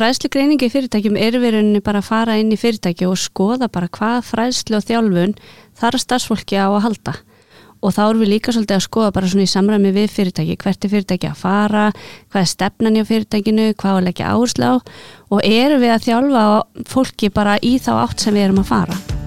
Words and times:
fræðslugreiningi 0.00 0.64
í 0.64 0.72
fyrirtækjum 0.72 1.16
er 1.20 1.34
verið 1.42 1.74
bara 1.84 2.00
að 2.00 2.06
fara 2.06 2.38
inn 2.40 2.54
í 2.54 2.56
fyrirtæki 2.60 3.04
og 3.04 3.18
skoða 3.20 3.68
bara 3.68 3.90
hvað 3.92 4.22
fræðslu 4.30 4.78
og 4.78 4.86
þjálfun 4.88 5.34
þar 5.76 5.98
að 5.98 6.04
starfsfólki 6.06 6.56
á 6.56 6.72
að 6.72 6.84
halda. 6.86 7.14
Og 7.80 7.94
þá 7.96 8.00
erum 8.06 8.24
við 8.24 8.32
líka 8.34 8.54
svolítið 8.56 8.78
að 8.78 8.86
skoða 8.86 9.12
bara 9.16 9.28
svona 9.32 9.44
í 9.44 9.52
samræmi 9.52 9.92
við 9.96 10.10
fyrirtæki, 10.16 10.56
hvert 10.64 10.84
er 10.84 10.92
fyrirtæki 10.94 11.30
að 11.30 11.38
fara? 11.44 11.86
Hvað 12.32 12.42
er 12.42 12.52
stefnan 12.54 12.96
í 13.00 13.06
fyrirtækinu? 13.12 13.70
Hvað 13.80 14.02
er 14.02 14.12
ekki 14.14 14.28
áherslu 14.32 14.72
á? 14.72 14.74
Og 15.32 15.40
erum 15.44 15.84
við 15.84 15.96
að 15.96 16.04
þjálfa 16.08 16.44
fólki 16.92 17.32
bara 17.32 17.56
í 17.60 17.76
þá 17.80 17.94
átt 18.02 18.24
sem 18.24 18.36
við 18.36 18.48
erum 18.48 18.64
að 18.64 18.70
fara 18.72 19.19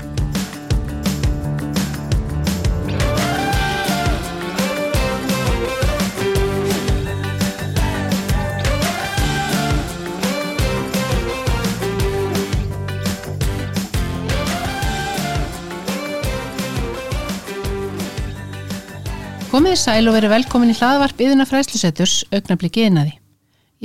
Komið 19.53 19.75
sæl 19.77 20.07
og 20.09 20.15
verið 20.15 20.31
velkomin 20.33 20.71
í 20.71 20.73
hlaðvarp 20.73 21.19
yðina 21.21 21.45
fræslusetturs 21.45 22.23
augnabliki 22.33 22.87
yðnaði. 22.87 23.11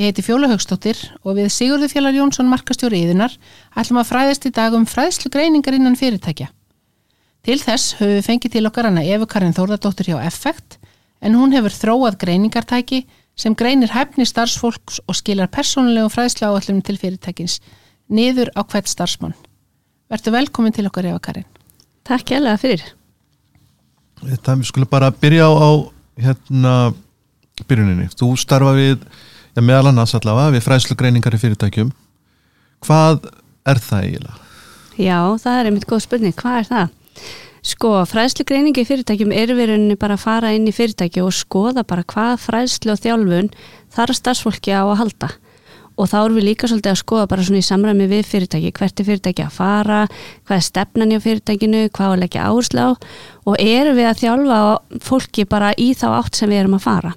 Ég 0.00 0.08
heiti 0.08 0.22
Fjóla 0.24 0.48
Högstóttir 0.48 0.96
og 1.20 1.36
við 1.36 1.50
Sigurður 1.52 1.90
Fjallar 1.92 2.16
Jónsson 2.16 2.48
markastjóri 2.48 3.02
yðinar 3.04 3.34
ætlum 3.76 4.00
að 4.00 4.08
fræðast 4.08 4.48
í 4.48 4.52
dag 4.56 4.72
um 4.72 4.86
fræðslu 4.88 5.28
greiningar 5.28 5.76
innan 5.76 5.98
fyrirtækja. 6.00 6.48
Til 7.44 7.60
þess 7.60 7.98
höfum 7.98 8.14
við 8.16 8.24
fengið 8.24 8.56
til 8.56 8.64
okkar 8.64 8.88
hana 8.88 9.04
Efu 9.04 9.28
Karin 9.28 9.52
Þórðardóttir 9.52 10.08
hjá 10.08 10.24
Effekt 10.24 10.78
en 11.20 11.36
hún 11.36 11.52
hefur 11.52 11.76
þróað 11.76 12.16
greiningartæki 12.24 13.04
sem 13.36 13.52
greinir 13.52 13.92
hæfni 13.92 14.24
starfsfólks 14.24 15.02
og 15.04 15.20
skilar 15.20 15.52
persónulegu 15.52 16.08
fræðslu 16.08 16.48
áallum 16.48 16.80
til 16.80 16.96
fyrirtækins 16.96 17.60
niður 18.08 18.48
á 18.56 18.64
hvert 18.64 18.88
starfsmann. 18.88 19.36
Vertu 20.08 20.32
velkomin 20.32 20.72
til 20.72 20.88
okkar 20.88 21.12
Efu 21.12 21.20
Karin. 21.20 21.44
Takk 22.08 22.96
Þetta 24.22 24.56
við 24.58 24.70
skulum 24.70 24.90
bara 24.90 25.10
byrja 25.14 25.48
á, 25.48 25.52
á 25.54 25.70
hérna 26.18 26.74
byrjuninni. 27.68 28.08
Þú 28.18 28.32
starfa 28.40 28.74
við, 28.76 29.02
já 29.54 29.62
meðal 29.64 29.92
annars 29.92 30.14
allavega, 30.18 30.54
við 30.56 30.64
fræðslugreiningar 30.66 31.36
í 31.36 31.42
fyrirtækjum. 31.42 31.90
Hvað 32.86 33.28
er 33.68 33.82
það 33.82 34.06
eiginlega? 34.06 34.38
Já, 34.98 35.18
það 35.42 35.58
er 35.58 35.70
einmitt 35.70 35.88
góð 35.88 36.04
spurning. 36.06 36.38
Hvað 36.38 36.60
er 36.62 36.70
það? 36.72 36.94
Sko, 37.68 37.90
fræðslugreiningi 38.08 38.82
í 38.84 38.88
fyrirtækjum 38.88 39.34
er 39.34 39.52
verið 39.58 39.90
bara 40.00 40.14
að 40.14 40.24
fara 40.24 40.54
inn 40.54 40.68
í 40.70 40.74
fyrirtæki 40.74 41.22
og 41.24 41.34
skoða 41.34 41.82
bara 41.86 42.06
hvað 42.06 42.38
fræðslu 42.44 42.94
og 42.94 43.02
þjálfun 43.02 43.50
þar 43.94 44.12
að 44.12 44.18
starfsfólki 44.20 44.72
á 44.72 44.86
að 44.86 44.98
halda 45.02 45.30
og 45.98 46.06
þá 46.06 46.18
erum 46.20 46.38
við 46.38 46.46
líka 46.46 46.68
svolítið 46.70 46.92
að 46.92 47.00
skoða 47.00 47.28
bara 47.30 47.44
svona 47.46 47.60
í 47.60 47.66
samræmi 47.66 48.06
við 48.10 48.26
fyrirtæki, 48.30 48.70
hvert 48.78 49.00
er 49.00 49.08
fyrirtæki 49.08 49.44
að 49.44 49.56
fara, 49.56 50.00
hvað 50.46 50.58
er 50.58 50.66
stefnan 50.66 51.14
í 51.14 51.20
fyrirtækinu, 51.24 51.84
hvað 51.94 52.14
er 52.14 52.26
ekki 52.28 52.42
áherslu 52.42 52.84
á? 52.86 52.90
Og 53.48 53.62
erum 53.62 53.98
við 53.98 54.10
að 54.10 54.20
þjálfa 54.22 54.60
fólki 55.08 55.46
bara 55.50 55.72
í 55.74 55.90
þá 55.98 56.06
átt 56.20 56.38
sem 56.38 56.52
við 56.52 56.62
erum 56.62 56.78
að 56.78 56.84
fara? 56.86 57.14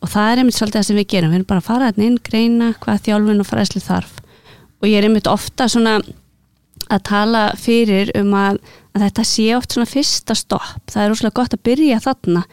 Og 0.00 0.12
það 0.12 0.32
er 0.32 0.42
einmitt 0.42 0.58
svolítið 0.58 0.80
það 0.80 0.88
sem 0.88 1.00
við 1.00 1.08
gerum, 1.14 1.32
við 1.32 1.40
erum 1.40 1.50
bara 1.50 1.64
að 1.64 1.70
fara 1.70 1.92
inn, 1.96 2.18
greina 2.28 2.72
hvað 2.84 3.02
þjálfun 3.08 3.42
og 3.44 3.48
fræðslu 3.48 3.84
þarf. 3.84 4.14
Og 4.80 4.88
ég 4.88 5.00
er 5.00 5.08
einmitt 5.08 5.28
ofta 5.28 5.68
svona 5.68 5.98
að 6.90 7.02
tala 7.08 7.42
fyrir 7.60 8.12
um 8.18 8.32
að, 8.36 8.60
að 8.96 9.04
þetta 9.06 9.26
sé 9.28 9.50
oft 9.56 9.74
svona 9.74 9.88
fyrsta 9.88 10.36
stopp, 10.36 10.80
það 10.90 11.04
er 11.04 11.14
úrslega 11.14 11.36
gott 11.40 11.56
að 11.56 11.64
byrja 11.68 12.00
þarna, 12.04 12.46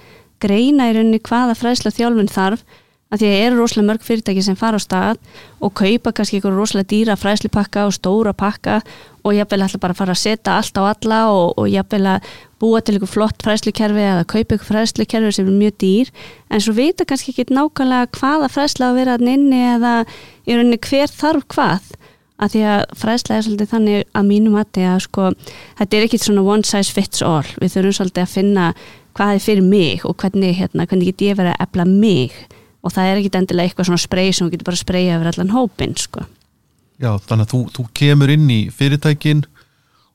greina 0.43 0.89
í 0.91 0.97
rauninni 0.97 1.23
hvaða 1.23 1.55
fræðslu 1.57 1.93
þjálfun 1.95 2.29
þarf 2.31 2.65
að 3.07 3.21
því 3.21 3.27
að 3.27 3.43
eru 3.45 3.59
rosalega 3.61 3.87
mörg 3.87 4.03
fyrirtæki 4.03 4.43
sem 4.43 4.57
fara 4.59 4.79
á 4.79 4.83
stað 4.83 5.19
og 5.63 5.73
kaupa 5.79 6.11
kannski 6.11 6.39
einhverju 6.39 6.59
rosalega 6.59 6.89
dýra 6.91 7.15
fræslipakka 7.19 7.85
og 7.87 7.95
stóra 7.95 8.33
pakka 8.35 8.81
og 9.23 9.35
jafnvel 9.35 9.63
ætla 9.63 9.79
bara 9.83 9.95
að 9.95 10.01
fara 10.01 10.15
að 10.15 10.21
setja 10.23 10.57
allt 10.57 10.79
á 10.79 10.83
alla 10.91 11.19
og, 11.31 11.53
og 11.55 11.69
jafnvel 11.71 12.09
að 12.15 12.27
búa 12.59 12.81
til 12.81 12.97
einhver 12.97 13.11
flott 13.11 13.45
fræslikerfi 13.45 14.03
eða 14.03 14.25
kaupa 14.27 14.55
einhver 14.55 14.67
fræslikerfi 14.71 15.31
sem 15.37 15.47
er 15.47 15.55
mjög 15.61 15.77
dýr. 15.83 16.11
En 16.51 16.63
svo 16.63 16.75
vita 16.75 17.07
kannski 17.07 17.31
ekki 17.31 17.47
nákvæmlega 17.53 18.11
hvaða 18.17 18.51
fræsla 18.51 18.91
að 18.91 18.99
vera 19.01 19.15
að 19.17 19.25
nynni 19.29 19.63
eða 19.75 19.93
í 20.47 20.57
rauninni 20.57 20.81
hver 20.89 21.11
þarf 21.11 21.47
hvað. 21.55 21.89
Að 22.37 22.53
því 22.53 22.63
að 22.69 22.81
fræsla 23.01 23.37
er 23.37 23.45
svolítið 23.47 23.71
þannig 23.71 24.03
að 24.13 24.27
mínum 24.27 24.59
að 24.61 24.99
sko 25.01 25.31
þetta 25.79 25.97
er 25.97 26.05
ekkit 26.05 26.27
svona 26.27 26.43
one 26.45 26.67
size 26.67 26.93
fits 26.93 27.23
all. 27.25 27.47
Við 27.61 27.73
þurfum 27.73 27.97
svolítið 27.97 28.23
að 28.23 28.35
finna 28.35 28.67
hvað 29.17 29.33
er 29.33 29.41
fyrir 29.47 29.65
mig 29.65 30.05
og 30.05 30.13
hvernig, 30.21 30.53
hérna, 30.59 30.85
hvernig 30.85 31.09
get 31.11 31.25
ég 31.25 31.39
verið 31.39 31.55
að 31.55 31.63
epla 31.65 31.87
mig 31.89 32.35
og 32.83 32.93
það 32.93 33.11
er 33.11 33.21
ekki 33.21 33.33
endilega 33.39 33.69
eitthvað 33.71 33.89
svona 33.89 34.03
sprey 34.05 34.33
sem 34.33 34.47
þú 34.47 34.55
getur 34.55 34.69
bara 34.69 34.79
að 34.79 34.85
spreja 34.85 35.17
yfir 35.17 35.31
allan 35.31 35.53
hópin 35.55 35.95
sko. 35.99 36.25
Já, 36.97 37.11
þannig 37.29 37.45
að 37.45 37.53
þú, 37.53 37.61
þú 37.75 37.87
kemur 37.97 38.33
inn 38.33 38.49
í 38.49 38.61
fyrirtækin 38.73 39.43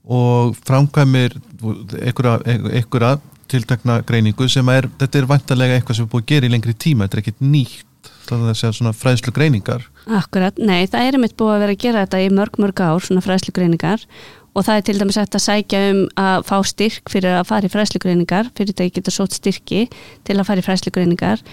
og 0.03 0.57
framkvæmir 0.67 1.37
einhverja 1.63 3.15
tiltakna 3.53 4.01
greiningu 4.07 4.49
sem 4.51 4.69
er, 4.73 4.89
þetta 4.99 5.21
er 5.21 5.31
vantarlega 5.31 5.79
eitthvað 5.79 5.99
sem 5.99 6.07
er 6.07 6.13
búið 6.13 6.25
að 6.25 6.31
gera 6.33 6.49
í 6.49 6.53
lengri 6.53 6.75
tíma, 6.75 7.07
þetta 7.07 7.19
er 7.19 7.23
ekkit 7.23 7.43
nýtt 7.45 8.11
þannig 8.27 8.47
að 8.47 8.49
það 8.49 8.59
sé 8.59 8.71
svona 8.79 8.93
fræðslu 8.97 9.35
greiningar 9.37 9.89
Akkurat, 10.19 10.59
nei, 10.59 10.87
það 10.91 11.09
er 11.09 11.19
mitt 11.23 11.37
búið 11.39 11.57
að 11.57 11.65
vera 11.65 11.77
að 11.77 11.83
gera 11.85 12.05
þetta 12.07 12.23
í 12.23 12.31
mörg 12.35 12.59
mörg 12.63 12.83
ár, 12.83 13.05
svona 13.05 13.25
fræðslu 13.25 13.55
greiningar 13.55 14.07
og 14.53 14.67
það 14.67 14.79
er 14.79 14.87
til 14.89 14.97
dæmis 15.01 15.21
að 15.21 15.39
sækja 15.43 15.83
um 15.91 16.03
að 16.21 16.47
fá 16.49 16.57
styrk 16.69 17.13
fyrir 17.13 17.39
að 17.39 17.47
fara 17.51 17.69
í 17.69 17.73
fræðslu 17.73 18.03
greiningar 18.03 18.51
fyrir 18.57 18.73
þetta 18.73 18.99
getur 18.99 19.17
sót 19.17 19.37
styrki 19.37 19.87
til 20.27 20.39
að 20.39 20.49
fara 20.49 20.63
í 20.63 20.67
fræðslu 20.67 20.93
greiningar 20.95 21.45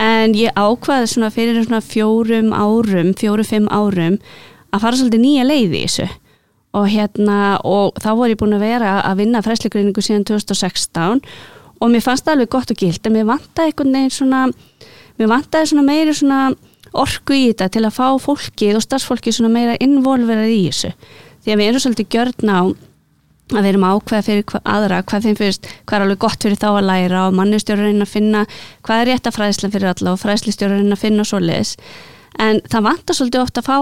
en 0.00 0.36
ég 0.36 0.52
ákvaði 0.56 1.08
svona 1.10 1.32
fyrir 1.32 1.58
svona 1.64 1.80
fjórum 1.84 2.52
árum, 2.52 3.12
fjóru-fimm 3.16 3.68
árum 3.72 4.18
að 4.72 4.82
fara 4.82 5.00
svolítið 5.00 5.22
nýja 5.22 5.46
leiði 5.48 5.80
í 5.80 5.84
þessu. 5.86 6.08
Og 6.76 6.88
hérna 6.92 7.56
og 7.64 7.96
þá 8.02 8.10
voru 8.12 8.34
ég 8.34 8.40
búin 8.40 8.56
að 8.58 8.66
vera 8.66 8.96
að 9.06 9.22
vinna 9.22 9.42
fræsleikreiningu 9.44 10.04
síðan 10.04 10.26
2016 10.28 11.22
og 11.80 11.92
mér 11.92 12.04
fannst 12.04 12.26
það 12.26 12.36
alveg 12.36 12.52
gott 12.52 12.72
og 12.72 12.80
gilt 12.80 13.06
en 13.06 13.16
mér 13.16 13.28
vantæði 13.30 13.70
einhvern 13.70 13.96
veginn 13.96 14.12
svona 14.12 14.42
mér 15.16 15.30
vantæði 15.32 15.70
svona 15.70 15.86
meiri 15.86 16.16
svona 16.16 16.40
orku 16.96 17.36
í 17.36 17.46
þetta 17.50 17.70
til 17.72 17.84
að 17.86 17.96
fá 17.96 18.06
fólkið 18.20 18.78
og 18.78 18.84
starfsfólkið 18.84 19.38
svona 19.38 19.52
meira 19.52 19.78
involverað 19.84 20.52
í 20.52 20.60
þessu. 20.68 20.92
Því 21.44 21.54
að 21.54 21.60
við 21.60 21.70
erum 21.70 21.84
svolítið 21.84 22.12
gjörn 22.12 22.52
á 22.52 22.60
að 23.52 23.60
við 23.62 23.70
erum 23.70 23.86
ákveða 23.86 24.26
fyrir 24.26 24.60
aðra 24.64 25.04
hvað 25.06 25.28
þeim 25.28 25.38
fyrst, 25.38 25.70
hvað 25.86 25.98
er 25.98 26.04
alveg 26.06 26.22
gott 26.24 26.42
fyrir 26.42 26.58
þá 26.58 26.68
að 26.72 26.88
læra 26.88 27.22
og 27.28 27.36
mannustjórarinn 27.38 28.02
að 28.02 28.12
finna 28.16 28.42
hvað 28.86 29.02
er 29.02 29.10
rétt 29.12 29.30
að 29.30 29.36
fræðsla 29.38 29.70
fyrir 29.70 29.92
alla 29.92 30.14
og 30.16 30.22
fræðslistjórarinn 30.24 30.96
að 30.96 31.02
finna 31.04 31.26
svo 31.26 31.38
leiðis 31.42 31.76
en 32.42 32.60
það 32.68 32.86
vantar 32.90 33.16
svolítið 33.16 33.42
ofta 33.42 33.62
að 33.62 33.68
fá 33.68 33.78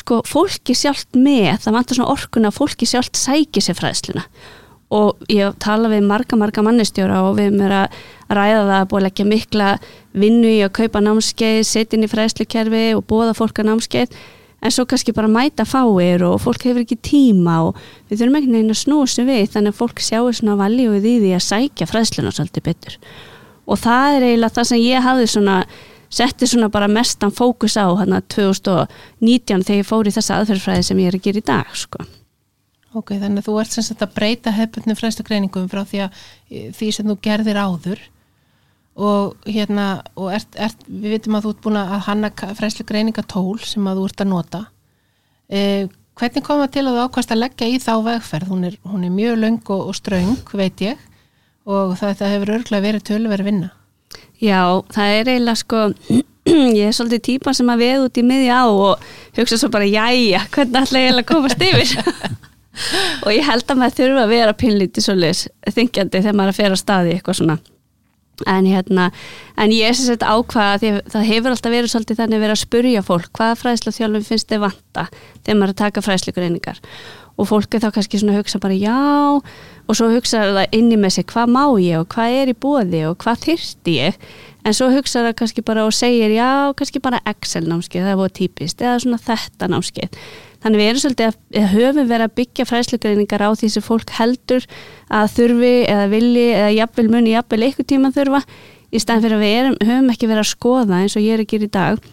sko, 0.00 0.20
fólki 0.28 0.76
sjálft 0.76 1.18
með, 1.18 1.58
það 1.64 1.76
vantar 1.76 1.98
svona 1.98 2.14
orkuna 2.14 2.52
að 2.52 2.56
fólki 2.58 2.88
sjálft 2.88 3.18
sæki 3.18 3.62
sér 3.64 3.76
fræðsluna. 3.78 4.24
Og 4.96 5.20
ég 5.28 5.56
tala 5.60 5.90
við 5.92 6.06
marga 6.08 6.38
marga 6.40 6.64
mannustjóra 6.64 7.20
og 7.26 7.36
við 7.36 7.50
erum 7.50 7.66
að 7.66 7.98
ræða 8.32 8.62
það 8.62 8.74
að 8.78 8.86
búið 8.88 9.00
að 9.00 9.06
leggja 9.06 9.26
mikla 9.28 9.68
vinnu 10.16 10.52
í 10.54 10.62
að 10.64 10.74
kaupa 10.78 11.02
námskeið, 11.04 11.60
setja 11.68 11.98
inn 11.98 12.06
í 12.06 12.12
fræðslukerfi 12.12 12.84
og 12.96 13.04
bóða 13.10 13.36
fólk 13.36 13.60
að 13.60 13.68
námskeið 13.68 14.16
en 14.58 14.74
svo 14.74 14.86
kannski 14.90 15.14
bara 15.14 15.30
mæta 15.30 15.66
fáir 15.68 16.24
og 16.26 16.40
fólk 16.42 16.64
hefur 16.66 16.82
ekki 16.82 16.98
tíma 16.98 17.60
og 17.68 17.78
við 18.10 18.22
þurfum 18.22 18.40
ekki 18.40 18.54
neina 18.54 18.74
að 18.74 18.80
snúsa 18.82 19.26
við 19.28 19.52
þannig 19.54 19.74
að 19.74 19.80
fólk 19.82 20.02
sjáu 20.02 20.32
svona 20.32 20.58
valíuð 20.58 21.06
í 21.06 21.14
því 21.22 21.34
að 21.36 21.46
sækja 21.46 21.90
fræðsluna 21.90 22.34
svolítið 22.34 22.66
betur 22.70 22.98
og 23.68 23.78
það 23.78 24.16
er 24.16 24.26
eiginlega 24.28 24.56
það 24.56 24.68
sem 24.72 24.82
ég 24.82 25.06
hafði 25.06 25.30
svona 25.34 25.56
setti 26.08 26.48
svona 26.48 26.70
bara 26.72 26.88
mestan 26.88 27.32
fókus 27.34 27.76
á 27.76 27.86
hérna 27.92 28.20
2019 28.32 29.64
þegar 29.66 29.82
ég 29.82 29.88
fór 29.88 30.08
í 30.08 30.14
þessa 30.14 30.40
aðferðfræði 30.40 30.86
sem 30.88 31.02
ég 31.02 31.10
er 31.10 31.18
að 31.18 31.26
gera 31.26 31.42
í 31.42 31.46
dag 31.50 31.74
sko. 31.76 32.04
Ok, 32.96 33.12
þannig 33.20 33.42
að 33.42 33.48
þú 33.50 33.56
ert 33.60 33.74
sem 33.74 33.84
sagt 33.84 34.04
að 34.04 34.14
breyta 34.16 34.54
hefðbundinu 34.56 34.96
fræðslugreiningum 34.96 35.68
frá 35.68 35.82
því 35.84 36.06
að 36.06 36.22
því 36.78 36.88
sem 36.96 37.10
þú 37.10 37.18
gerðir 37.26 37.60
áður 37.60 38.00
og 38.98 39.46
hérna 39.46 39.86
og 40.18 40.32
ert, 40.34 40.50
ert, 40.58 40.80
við 40.90 41.14
veitum 41.14 41.38
að 41.38 41.46
þú 41.46 41.52
ert 41.54 41.62
búin 41.64 41.78
að 41.78 41.94
hanna 42.08 42.30
fræslu 42.58 42.86
greiningatól 42.88 43.58
sem 43.62 43.86
að 43.86 44.00
þú 44.00 44.06
ert 44.10 44.24
að 44.24 44.30
nota. 44.32 44.62
Eh, 45.48 45.84
hvernig 46.18 46.46
kom 46.46 46.62
það 46.64 46.72
til 46.74 46.84
að 46.84 46.96
þú 46.96 47.04
ákvæmst 47.06 47.34
að 47.34 47.42
leggja 47.44 47.68
í 47.70 47.78
þá 47.82 47.92
vegferð? 48.08 48.50
Hún 48.50 48.64
er, 48.66 48.78
hún 48.82 49.06
er 49.06 49.14
mjög 49.14 49.38
löng 49.44 49.60
og, 49.70 49.84
og 49.92 49.98
ströng 49.98 50.54
veit 50.58 50.82
ég. 50.82 51.06
Og 51.68 51.94
það, 52.00 52.16
það 52.20 52.34
hefur 52.34 52.54
örglega 52.56 52.86
verið 52.88 53.06
tölverið 53.06 53.50
vinna. 53.52 53.70
Já, 54.42 54.62
það 54.94 55.14
er 55.14 55.30
eiginlega 55.32 55.62
sko 55.62 55.84
ég 56.80 56.84
er 56.88 56.94
svolítið 56.96 57.24
típa 57.30 57.54
sem 57.54 57.70
að 57.70 57.84
veð 57.84 58.04
út 58.08 58.18
í 58.18 58.26
miðja 58.26 58.60
á 58.62 58.66
og 58.66 59.08
hugsa 59.38 59.58
svo 59.60 59.70
bara 59.72 59.86
jæja, 59.86 60.42
hvernig 60.54 60.82
ætla 60.82 61.02
ég 61.04 61.14
að 61.14 61.26
komast 61.28 61.64
yfir? 61.64 61.96
Og 63.26 63.32
ég 63.34 63.42
held 63.42 63.66
að 63.66 63.80
maður 63.80 63.96
þurfa 63.96 64.22
að 64.22 64.32
vera 64.36 64.54
pinlítið 64.54 65.04
svolítið 65.08 65.74
þingjandi 65.74 66.20
þegar 66.22 66.36
maður 66.38 66.60
er 66.62 66.76
að 66.76 67.68
en 68.46 68.66
hérna, 68.68 69.10
en 69.58 69.72
ég 69.74 69.88
er 69.88 69.96
sem 69.96 70.08
sagt 70.10 70.26
ákvaða 70.26 70.80
því 70.82 70.90
það 71.14 71.28
hefur 71.32 71.54
alltaf 71.54 71.74
verið 71.74 71.92
svolítið 71.92 72.20
þannig 72.22 72.42
verið 72.44 72.54
að 72.54 72.62
spurja 72.62 73.04
fólk 73.06 73.30
hvaða 73.38 73.56
fræðslu 73.62 73.94
þjálfum 73.96 74.26
finnst 74.28 74.52
þið 74.52 74.62
vanta 74.66 75.06
þegar 75.14 75.58
maður 75.58 75.68
er 75.68 75.74
að 75.74 75.80
taka 75.82 76.04
fræðslugreiningar? 76.06 76.82
Og 77.38 77.46
fólk 77.46 77.74
er 77.74 77.82
þá 77.84 77.92
kannski 77.94 78.18
svona 78.18 78.34
að 78.34 78.40
hugsa 78.42 78.58
bara 78.62 78.74
já 78.74 78.98
og 79.88 79.96
svo 79.96 80.10
hugsa 80.10 80.42
það 80.42 80.76
inni 80.78 80.98
með 81.00 81.16
sig 81.16 81.26
hvað 81.30 81.52
má 81.54 81.62
ég 81.80 82.02
og 82.02 82.08
hvað 82.14 82.38
er 82.42 82.50
í 82.50 82.56
bóði 82.58 83.04
og 83.08 83.18
hvað 83.22 83.44
þyrsti 83.46 83.94
ég? 83.94 84.18
En 84.66 84.74
svo 84.74 84.90
hugsa 84.92 85.22
það 85.24 85.36
kannski 85.38 85.64
bara 85.64 85.86
og 85.86 85.94
segir 85.94 86.34
já, 86.34 86.74
kannski 86.76 87.00
bara 87.00 87.22
Excel 87.30 87.62
námskeið, 87.64 88.04
það 88.04 88.12
er 88.12 88.18
búið 88.20 88.34
típist 88.40 88.82
eða 88.82 88.98
svona 89.04 89.20
þetta 89.22 89.70
námskeið 89.70 90.18
þannig 90.64 90.82
við 90.82 90.90
erum 90.90 91.02
svolítið 91.04 91.28
að 91.30 91.68
höfum 91.74 92.08
verið 92.10 92.26
að 92.26 92.36
byggja 92.40 92.68
fræðslugreiningar 92.68 93.44
á 93.46 93.50
því 93.54 93.70
sem 93.74 93.84
fólk 93.84 94.12
heldur 94.18 94.66
að 95.08 95.32
þurfi 95.36 95.74
eða 95.86 96.10
vilji 96.12 96.46
eða 96.50 96.74
jafnvel 96.76 97.08
muni 97.12 97.34
jafnvel 97.34 97.62
eitthvað 97.66 97.90
tíma 97.92 98.12
þurfa 98.16 98.42
í 98.88 99.02
staðin 99.02 99.24
fyrir 99.24 99.36
að 99.38 99.44
við 99.44 99.58
erum, 99.58 99.76
höfum 99.84 100.14
ekki 100.14 100.30
verið 100.30 100.44
að 100.44 100.52
skoða 100.52 101.02
eins 101.02 101.18
og 101.18 101.24
ég 101.24 101.36
er 101.36 101.44
að 101.44 101.52
gera 101.52 101.68
í 101.68 101.74
dag 101.78 102.08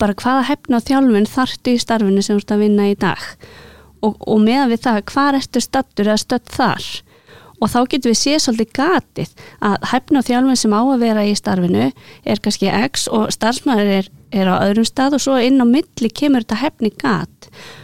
bara 0.00 0.16
hvaða 0.16 0.46
hefna 0.48 0.78
og 0.78 0.86
þjálfun 0.86 1.30
þartu 1.30 1.74
í 1.74 1.80
starfinu 1.80 2.24
sem 2.24 2.36
þú 2.36 2.42
ert 2.42 2.54
að 2.54 2.62
vinna 2.64 2.90
í 2.90 2.98
dag. 2.98 3.24
Og, 4.02 4.14
og 4.26 4.38
meðan 4.42 4.72
við 4.72 4.84
það, 4.86 5.00
hvað 5.12 5.38
ertu 5.38 5.62
stattur 5.62 6.10
eða 6.10 6.22
stött 6.22 6.52
þar? 6.52 6.86
Og 7.62 7.70
þá 7.70 7.78
getur 7.92 8.10
við 8.10 8.18
séð 8.18 8.40
svolítið 8.42 8.72
gatið 8.74 9.34
að 9.62 9.76
hefna 9.92 10.22
og 10.22 10.26
þjálfun 10.26 10.58
sem 10.58 10.74
á 10.74 10.82
að 10.82 11.04
vera 11.04 11.26
í 11.28 11.36
starfinu 11.38 11.90
er 11.92 12.42
kannski 12.42 12.72
X 12.88 13.06
og 13.12 13.28
starfsmæður 13.34 13.92
er, 14.00 14.08
er 14.34 14.50
á 14.50 14.54
öðrum 14.64 14.88
stað 14.88 15.18
og 15.18 15.22
svo 15.22 15.38
inn 15.38 15.62
á 15.62 15.66
milli 15.68 16.10
kemur 16.10 16.42
þetta 16.42 16.62
hefni 16.64 16.90
gat 16.98 17.31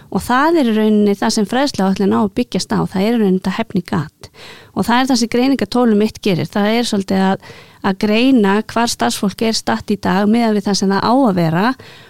og 0.08 0.22
það 0.24 0.60
er 0.60 0.70
í 0.70 0.74
rauninni 0.76 1.14
það 1.18 1.34
sem 1.36 1.48
fræðslega 1.48 2.06
á 2.14 2.20
að 2.20 2.34
byggjast 2.38 2.74
á, 2.74 2.80
það 2.84 3.02
er 3.02 3.08
í 3.08 3.18
rauninni 3.18 3.40
þetta 3.40 3.56
hefni 3.58 3.82
gat. 3.88 4.30
Og 4.74 4.86
það 4.86 5.00
er 5.00 5.08
það 5.10 5.20
sem 5.20 5.32
greiningatólum 5.34 6.02
mitt 6.02 6.20
gerir, 6.24 6.48
það 6.48 6.70
er 6.72 6.88
svolítið 6.88 7.24
að, 7.28 7.46
að 7.90 7.98
greina 8.04 8.54
hvar 8.72 8.92
starfsfólk 8.92 9.44
er 9.48 9.58
statt 9.58 9.92
í 9.94 9.98
dag 10.00 10.28
með 10.30 10.58
við 10.58 10.68
það 10.68 10.78
sem 10.80 10.94
það 10.94 11.08
á 11.08 11.14
að 11.14 11.38
vera 11.38 11.66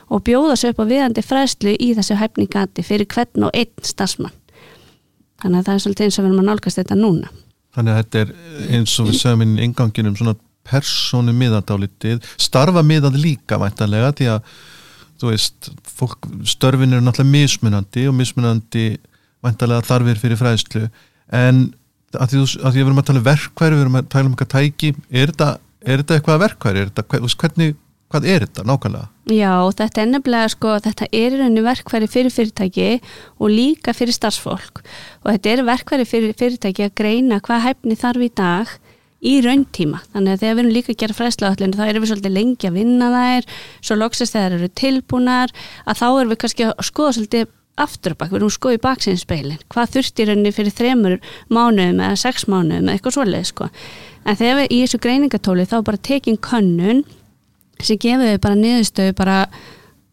og 0.09 0.25
bjóða 0.27 0.59
sér 0.59 0.75
upp 0.75 0.83
á 0.85 0.91
viðandi 0.93 1.25
fræðslu 1.27 1.77
í 1.77 1.93
þessu 1.99 2.19
hefni 2.21 2.49
gati 2.51 2.85
fyrir 2.87 3.09
hvern 3.11 3.49
og 3.49 3.55
einn 3.57 3.87
starfsmann. 3.87 4.35
Þannig 5.39 5.61
að 5.61 5.69
það 5.69 5.75
er 5.75 5.85
svolítið 5.85 6.09
eins 6.09 6.19
og 6.19 6.25
við 6.25 6.31
erum 6.33 6.43
að 6.43 6.51
nálgast 6.51 6.81
þetta 6.81 6.99
núna. 6.99 7.33
Þannig 7.79 7.95
að 7.95 7.99
þetta 8.03 8.21
er 8.21 8.31
eins 8.75 8.95
og 8.99 9.09
við 9.09 9.19
sögum 9.21 9.45
inn 9.45 9.59
í 9.59 9.65
enganginum 9.69 10.17
svona 10.19 10.35
persónu 10.69 11.35
miðandálitið, 11.37 12.25
starfa 12.41 12.83
miðand 12.85 13.19
líka 13.23 13.59
væntanlega 13.61 14.11
því 14.19 14.29
að 14.35 14.51
þú 15.19 15.33
veist, 15.33 15.71
fólk, 15.99 16.29
störfin 16.49 16.95
eru 16.95 17.05
náttúrulega 17.05 17.35
mismunandi 17.35 18.07
og 18.11 18.17
mismunandi 18.19 18.87
vantarlega 19.45 19.87
þarfir 19.87 20.23
fyrir 20.23 20.41
fræðslu. 20.41 20.87
En 21.35 21.69
að 22.17 22.33
því, 22.33 22.45
að 22.65 22.79
við 22.79 22.87
erum 22.87 23.03
að 23.03 23.11
tala 23.11 23.23
um 23.23 23.29
verkværi, 23.29 23.77
við 23.77 23.85
erum 23.85 24.01
að 24.01 24.09
tala 24.15 24.29
um 24.31 24.35
eitthvað 24.35 24.55
tæki 24.55 24.95
er 25.11 25.33
þetta, 25.33 25.51
er 25.85 26.03
þetta 26.03 26.19
eitthvað 26.19 26.43
verkværi 26.45 26.83
er 26.83 26.91
þetta, 26.91 27.23
hvernig, 27.43 27.77
hvað 28.09 28.29
er 28.33 28.47
þetta 28.47 28.67
nákvæmlega? 28.71 29.11
Já, 29.29 29.53
þetta 29.77 30.03
er 30.03 30.11
nefnilega 30.15 30.53
sko, 30.55 30.75
þetta 30.87 31.09
er 31.13 31.37
í 31.37 31.41
rauninu 31.43 31.65
verkværi 31.67 32.09
fyrir 32.09 32.33
fyrirtæki 32.33 32.91
og 33.37 33.53
líka 33.53 33.93
fyrir 33.97 34.17
starfsfólk. 34.17 34.83
Og 35.27 35.33
þetta 35.35 35.53
er 35.53 35.65
verkværi 35.69 36.09
fyrir 36.09 36.37
fyrirtæki 36.39 36.89
að 36.89 36.95
greina 37.03 37.43
hvað 37.45 37.67
hæfni 37.67 37.99
þarf 38.01 38.25
í 38.25 38.31
dag 38.41 38.79
í 39.19 39.39
rauntíma, 39.43 40.01
þannig 40.13 40.37
að 40.37 40.43
þegar 40.43 40.57
við 40.57 40.63
erum 40.63 40.75
líka 40.77 40.93
að 40.93 40.99
gera 41.03 41.17
fræðsláðallinu 41.19 41.79
þá 41.79 41.85
erum 41.89 42.05
við 42.05 42.11
svolítið 42.13 42.35
lengi 42.37 42.69
að 42.69 42.77
vinna 42.79 43.09
þær 43.15 43.47
svo 43.81 43.97
loksist 43.99 44.35
þegar 44.37 44.59
eru 44.59 44.69
tilbúnar 44.79 45.55
að 45.85 45.99
þá 45.99 46.07
erum 46.09 46.35
við 46.35 46.41
kannski 46.45 46.67
að 46.69 46.85
skoða 46.87 47.15
svolítið 47.17 47.49
afturbak, 47.79 48.31
við 48.31 48.39
erum 48.39 48.51
að 48.51 48.55
skoða 48.55 48.79
í 48.79 48.83
baksinspeilin 48.85 49.65
hvað 49.75 49.97
þurftir 49.97 50.33
henni 50.33 50.53
fyrir 50.55 50.75
þremur 50.75 51.17
mánuðum 51.51 52.03
eða 52.07 52.21
sex 52.23 52.47
mánuðum 52.47 52.87
eða 52.87 52.95
eitthvað 52.95 53.17
svolítið 53.19 53.49
sko. 53.51 53.69
en 54.25 54.39
þegar 54.39 54.61
við 54.61 54.71
í 54.71 54.79
þessu 54.85 55.03
greiningatóli 55.03 55.67
þá 55.67 55.77
bara 55.87 56.05
tekinn 56.11 56.39
könnun 56.39 57.03
sem 57.83 57.99
gefur 57.99 58.27
við 58.27 58.41
bara 58.43 58.59
niðurstöðu 58.59 59.19
bara 59.19 59.41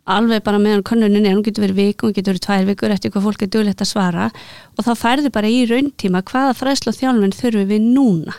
alveg 0.05 0.43
bara 0.45 0.61
meðan 0.61 0.85
konnunin 0.85 1.25
er, 1.25 1.33
hún 1.33 1.45
getur 1.45 1.65
verið 1.65 1.79
viku, 1.81 2.07
hún 2.07 2.13
getur 2.13 2.35
verið 2.35 2.45
tvær 2.45 2.65
vikur 2.69 2.93
eftir 2.93 3.13
hvað 3.13 3.25
fólk 3.25 3.41
er 3.41 3.49
duglegt 3.49 3.81
að 3.81 3.89
svara. 3.89 4.27
Og 4.77 4.85
þá 4.85 4.91
færður 4.99 5.33
bara 5.33 5.49
í 5.49 5.63
rauntíma 5.65 6.21
hvaða 6.29 6.53
fræðslu 6.59 6.93
og 6.93 6.99
þjálfinn 6.99 7.33
þurfum 7.33 7.71
við 7.71 7.87
núna 7.95 8.35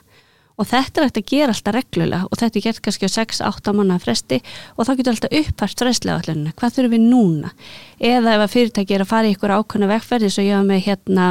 og 0.56 0.68
þetta 0.70 1.02
er 1.02 1.06
eftir 1.10 1.22
að 1.22 1.30
gera 1.32 1.52
alltaf 1.52 1.76
reglulega. 1.76 2.24
Og 2.30 2.40
þetta 2.40 2.58
er 2.58 2.64
gert 2.64 2.82
kannski 2.84 3.08
á 3.08 3.16
6-8 3.16 3.76
manna 3.76 3.98
fresti. 4.00 4.40
Og 4.76 4.88
þá 4.88 4.92
getur 4.96 5.12
alltaf 5.12 5.38
upphært 5.40 5.84
frestlega 5.84 6.18
allir 6.22 6.56
hvað 6.56 6.76
þurfum 6.78 6.96
við 6.96 7.06
núna? 7.10 7.52
Eða 8.00 8.36
ef 8.36 8.44
að 8.46 8.52
fyrirtæki 8.54 8.96
er 8.96 9.04
að 9.04 9.12
fara 9.12 9.28
í 9.28 9.36
ykkur 9.36 9.56
ákvæmna 9.56 9.90
vekkferði 9.92 10.32
svo 10.32 10.46
ég 10.46 10.56
hafa 10.56 10.68
með 10.70 10.84
hérna 10.86 11.28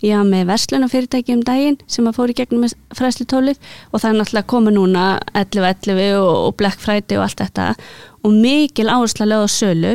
ég 0.00 0.16
hafa 0.16 0.28
með 0.28 0.46
verslunafyrirtæki 0.48 1.34
um 1.36 1.42
daginn 1.44 1.80
sem 1.90 2.06
að 2.08 2.16
fóri 2.16 2.36
gegnum 2.36 2.64
með 2.64 2.76
frestitólið 2.96 3.58
og 3.90 4.00
það 4.00 4.08
er 4.10 4.16
náttúrulega 4.20 4.50
komið 4.52 4.76
núna 4.78 5.08
11.11 5.36 6.14
og 6.20 6.54
Black 6.60 6.80
Friday 6.80 7.20
og 7.20 7.26
allt 7.26 7.42
þetta. 7.42 7.66
Og 8.24 8.32
mikil 8.36 8.88
áhersla 8.88 9.28
lögð 9.28 9.48
á 9.48 9.50
sölu. 9.56 9.92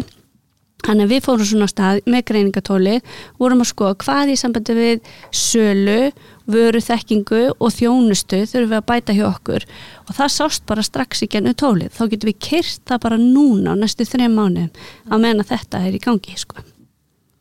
Þannig 0.85 1.07
að 1.07 1.13
við 1.15 1.25
fórum 1.25 1.47
svona 1.49 1.67
stað 1.71 1.99
með 2.05 2.23
greiningatóli, 2.29 2.99
vorum 3.41 3.63
að 3.63 3.71
skoða 3.71 3.95
hvað 4.03 4.31
í 4.33 4.35
sambandi 4.37 4.75
við 4.77 5.07
sölu, 5.33 6.11
vöru 6.51 6.81
þekkingu 6.83 7.41
og 7.55 7.73
þjónustu 7.73 8.43
þurfum 8.45 8.71
við 8.71 8.77
að 8.77 8.87
bæta 8.91 9.15
hjá 9.17 9.25
okkur 9.29 9.65
og 10.05 10.13
það 10.17 10.33
sást 10.35 10.65
bara 10.69 10.85
strax 10.85 11.25
í 11.25 11.29
gennu 11.31 11.55
tólið. 11.57 11.91
Þá 11.97 12.03
getum 12.13 12.31
við 12.31 12.39
kyrst 12.47 12.83
það 12.85 13.03
bara 13.07 13.19
núna 13.21 13.73
á 13.73 13.79
næstu 13.79 14.07
þrejum 14.07 14.39
mánu 14.39 14.65
að 15.09 15.23
menna 15.25 15.45
þetta 15.47 15.83
er 15.87 15.97
í 15.97 16.01
gangi. 16.03 16.37
Sko. 16.37 16.61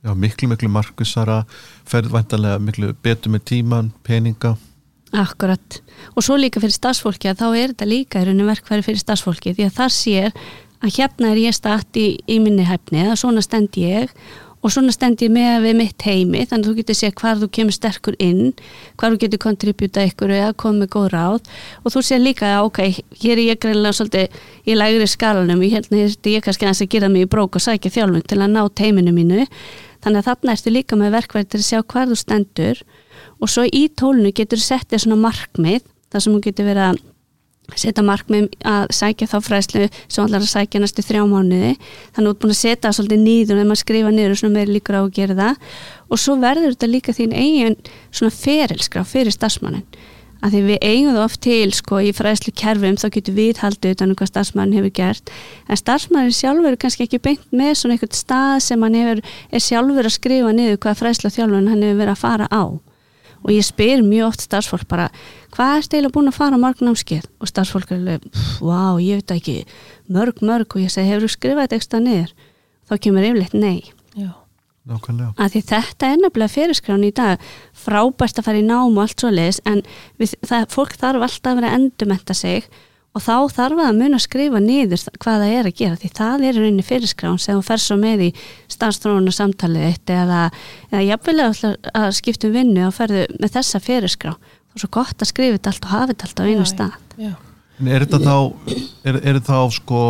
Já, 0.05 0.13
miklu, 0.13 0.51
miklu 0.53 0.69
markusara, 0.69 1.43
ferðvæntalega 1.89 2.61
miklu 2.61 2.93
betur 3.05 3.33
með 3.33 3.47
tíman, 3.53 3.93
peninga. 4.05 4.55
Akkurat. 5.15 5.81
Og 6.19 6.25
svo 6.27 6.37
líka 6.41 6.61
fyrir 6.61 6.75
stafsfólki 6.75 7.31
að 7.31 7.41
þá 7.41 7.47
er 7.53 7.73
þetta 7.73 7.89
líka 7.89 8.21
í 8.21 8.27
rauninu 8.27 8.49
verkværi 8.49 8.85
fyrir 8.85 9.01
stafsfólki 9.01 9.55
því 9.55 9.69
að 9.69 9.77
það 9.79 9.93
sér 9.95 10.33
að 10.85 10.97
hérna 10.99 11.31
er 11.31 11.41
ég 11.41 11.57
statt 11.57 11.97
í, 11.97 12.07
í 12.29 12.41
minni 12.43 12.67
hæfni 12.67 13.07
að 13.07 13.21
svona 13.23 13.45
stend 13.45 13.79
ég 13.81 14.13
og 14.65 14.73
svona 14.73 14.95
stend 14.95 15.21
ég 15.21 15.33
með 15.33 15.67
við 15.67 15.75
mitt 15.77 16.05
heimi 16.07 16.47
þannig 16.49 16.65
að 16.65 16.71
þú 16.71 16.75
getur 16.79 16.97
séð 16.97 17.15
hvað 17.21 17.43
þú 17.43 17.49
kemur 17.59 17.77
sterkur 17.77 18.17
inn 18.23 18.55
hvað 18.97 19.15
þú 19.15 19.21
getur 19.25 19.43
kontribúta 19.45 20.05
ykkur 20.09 20.33
eða 20.33 20.55
komið 20.65 20.91
góð 20.95 21.09
ráð. 21.13 21.51
Og 21.85 21.93
þú 21.93 22.05
séð 22.09 22.25
líka 22.25 22.51
að 22.57 22.69
ok, 22.71 22.81
hér 23.21 23.37
er 23.37 23.45
ég 23.45 23.61
greinlega 23.61 23.99
svolítið 23.99 24.39
í 24.65 24.79
lægri 24.79 25.09
skalanum, 25.11 25.65
ég 25.69 25.77
held 25.77 25.91
að 25.93 26.31
ég 26.33 26.45
kannski 26.45 26.71
að 26.71 26.85
gera 26.97 27.13
mig 27.13 27.27
í 27.27 27.31
brók 27.31 27.59
og 27.61 27.65
sækja 27.65 27.93
þjálfum 27.99 28.25
til 28.25 28.41
að 28.41 28.55
ná 28.57 28.63
teiminu 28.73 29.13
mínu. 29.13 29.49
Þannig 30.05 30.21
að 30.21 30.29
þarna 30.31 30.55
ertu 30.57 30.73
líka 30.73 31.01
með 31.01 31.17
verkværi 31.19 31.49
til 31.49 31.61
að 31.61 31.69
sjá 31.69 31.81
hvað 31.83 32.13
þú 32.13 32.21
stendur. 32.21 32.85
Og 33.41 33.51
svo 33.53 33.65
í 33.69 33.89
tólunu 33.93 34.33
getur 34.33 34.61
þú 34.61 34.65
sett 34.65 34.89
þér 34.89 35.05
svona 35.05 35.21
markmið 35.29 35.85
þar 36.13 36.25
sem 36.25 36.35
þú 36.35 36.45
getur 36.49 36.69
verið 36.71 36.89
að 36.89 37.03
setja 37.73 38.05
markmið 38.05 38.49
að 38.69 38.87
sækja 38.95 39.27
þá 39.31 39.37
fræslu 39.45 39.85
sem 40.07 40.25
allar 40.25 40.45
að 40.45 40.51
sækja 40.53 40.81
næstu 40.83 41.05
þrjá 41.05 41.23
mánuði. 41.29 41.75
Þannig 42.15 42.19
að 42.19 42.25
þú 42.25 42.33
ert 42.35 42.43
búin 42.43 42.55
að 42.55 42.61
setja 42.61 42.83
það 42.87 42.97
svolítið 42.99 43.23
nýður 43.25 43.61
en 43.61 43.69
maður 43.71 43.83
skrifa 43.83 44.11
niður 44.15 44.35
og 44.35 44.39
svona 44.41 44.57
meður 44.59 44.75
líkur 44.77 44.99
á 44.99 45.03
að 45.03 45.15
gera 45.19 45.39
það. 45.39 45.55
Og 46.11 46.17
svo 46.21 46.37
verður 46.43 46.75
þetta 46.75 46.91
líka 46.91 47.17
þín 47.17 47.33
eigin 47.33 47.79
svona 48.11 48.35
ferilskrá 48.35 49.05
fyrir 49.09 49.35
stafsmannin 49.35 49.87
að 50.45 50.53
því 50.53 50.61
við 50.67 50.83
eigum 50.85 51.15
það 51.15 51.25
oft 51.25 51.41
til 51.41 51.73
sko 51.73 52.01
í 52.05 52.13
fræslu 52.13 52.53
kerfum 52.53 52.97
þá 53.01 53.07
getur 53.15 53.35
við 53.39 53.61
haldið 53.63 53.95
utan 53.95 54.11
um 54.13 54.17
hvað 54.19 54.29
stafsmannin 54.29 54.77
hefur 54.77 54.93
gert. 54.99 55.33
En 55.73 55.77
stafsmannin 55.81 56.37
sjálfur 56.37 56.75
er 56.75 56.81
kannski 56.81 57.07
ekki 57.07 57.23
beint 57.25 57.47
með 57.49 57.73
svona 57.81 57.97
eitthvað 57.97 58.19
stað 58.19 58.61
sem 58.67 58.85
hann 58.85 58.99
hefur, 58.99 59.23
er 59.25 59.63
sjálfur 59.65 60.05
að 60.05 60.17
skrifa 60.19 60.53
niður 60.53 60.77
hvað 65.55 65.75
er 65.79 65.85
steila 65.87 66.11
búin 66.13 66.31
að 66.31 66.39
fara 66.39 66.61
margnámskeið 66.61 67.29
og 67.41 67.51
starfsfólk 67.51 67.93
er 67.93 68.01
alveg, 68.01 68.25
wow, 68.65 69.01
ég 69.03 69.21
veit 69.21 69.35
ekki. 69.37 69.59
Mörg, 70.13 70.41
mörg. 70.45 70.69
Og 70.75 70.85
ég 70.85 70.93
segi, 70.93 71.11
hefur 71.11 71.27
þú 71.27 71.35
skrifað 71.35 71.67
þetta 71.67 71.79
eitthvað 71.79 72.07
niður? 72.09 72.33
Þá 72.85 72.95
kemur 73.07 73.29
yfirleitt 73.29 73.55
nei. 73.57 73.93
Já, 74.19 74.33
nákvæmlega. 74.91 75.35
Að 75.41 75.55
því 75.55 75.63
þetta 75.71 76.11
er 76.11 76.19
nefnilega 76.23 76.55
fyrirskráni 76.55 77.13
í 77.13 77.15
dag. 77.21 77.47
Frábært 77.85 78.41
að 78.41 78.49
fara 78.49 78.61
í 78.61 78.67
nám 78.67 78.99
og 78.99 79.05
allt 79.07 79.23
svo 79.23 79.31
leiðis 79.33 79.63
en 79.69 79.85
við, 80.21 80.35
það, 80.45 80.67
fólk 80.75 80.99
þarf 81.01 81.29
alltaf 81.29 81.53
að 81.53 81.63
vera 81.63 81.71
að 81.73 81.79
endumetta 81.81 82.37
sig 82.37 82.69
og 83.15 83.23
þá 83.23 83.35
þarf 83.55 83.81
að 83.85 83.99
mun 84.01 84.17
að 84.17 84.25
skrifa 84.25 84.61
niður 84.63 85.05
hvað 85.23 85.45
það 85.45 85.53
er 85.55 85.69
að 85.69 85.77
gera 85.79 85.99
því 86.01 86.09
það 86.19 86.47
er 86.49 86.57
rauninni 86.59 86.85
fyrirskráin 86.85 87.39
sem 87.43 87.59
þú 87.61 87.67
fer 87.69 87.83
svo 87.83 87.97
með 88.01 88.25
í 88.27 88.31
starfstrónu 88.75 89.35
samtalið 89.35 89.87
eitt 89.87 90.11
eða, 90.11 90.41
eða 90.91 91.05
jafnvel 91.13 91.45
að 91.47 92.09
skiptum 92.19 92.55
vinnu 92.57 92.89
og 92.89 92.97
ferðu 92.97 93.29
með 93.39 93.55
þessa 93.55 93.83
fyrirskrá 94.75 94.83
og 94.83 94.83
svo 94.83 94.91
gott 94.91 95.23
að 95.23 95.31
skrifa 95.31 95.59
þetta 95.59 95.71
allt 95.71 95.85
og 95.85 95.95
hafa 95.95 96.13
þetta 96.13 96.29
allt 96.29 96.41
á 96.41 96.45
einu 96.45 96.67
stað 96.67 96.93
já. 97.19 97.35
En 97.81 97.89
er 97.91 98.05
þetta 98.05 98.21
þá 98.23 98.37
er, 99.05 99.21
er 99.23 99.41
þá 99.43 99.71
sko 99.75 100.03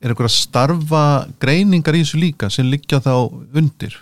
er 0.00 0.12
eitthvað 0.12 0.30
að 0.30 0.36
starfa 0.36 1.02
greiningar 1.40 1.96
í 1.96 2.04
þessu 2.04 2.20
líka 2.20 2.50
sem 2.50 2.68
liggja 2.70 3.00
þá 3.04 3.14
undir? 3.52 3.98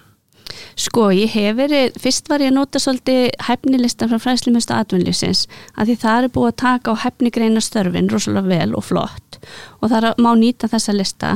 Sko, 0.78 1.10
ég 1.12 1.30
hef 1.34 1.56
verið, 1.58 1.96
fyrst 2.00 2.28
var 2.30 2.40
ég 2.40 2.52
að 2.52 2.56
nota 2.56 2.80
svolítið 2.80 3.32
hefnilistan 3.48 4.10
frá 4.10 4.22
fræslimöstu 4.22 4.74
atvinnlýsins 4.74 5.46
að 5.74 5.90
því 5.90 5.96
það 6.02 6.22
er 6.22 6.32
búið 6.34 6.52
að 6.52 6.60
taka 6.62 6.94
á 6.94 7.02
hefnigreina 7.02 7.62
störfin 7.62 8.10
rosalega 8.10 8.48
vel 8.48 8.76
og 8.78 8.86
flott 8.86 9.40
og 9.82 9.90
það 9.90 10.08
má 10.22 10.30
nýta 10.38 10.70
þessa 10.70 10.94
lista 10.94 11.34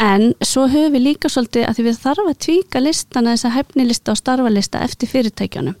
en 0.00 0.34
svo 0.44 0.66
höfum 0.68 0.92
við 0.92 1.06
líka 1.08 1.32
svolítið 1.32 1.66
að 1.66 1.78
því 1.78 1.86
við 1.88 1.98
þarfum 2.04 2.30
að 2.30 2.38
tvíka 2.46 2.84
listana 2.84 3.34
þessa 3.34 3.54
hefnilista 3.56 4.12
og 4.12 4.20
starfalista 4.20 4.84
eftir 4.84 5.12
fyrirtækjunum 5.12 5.76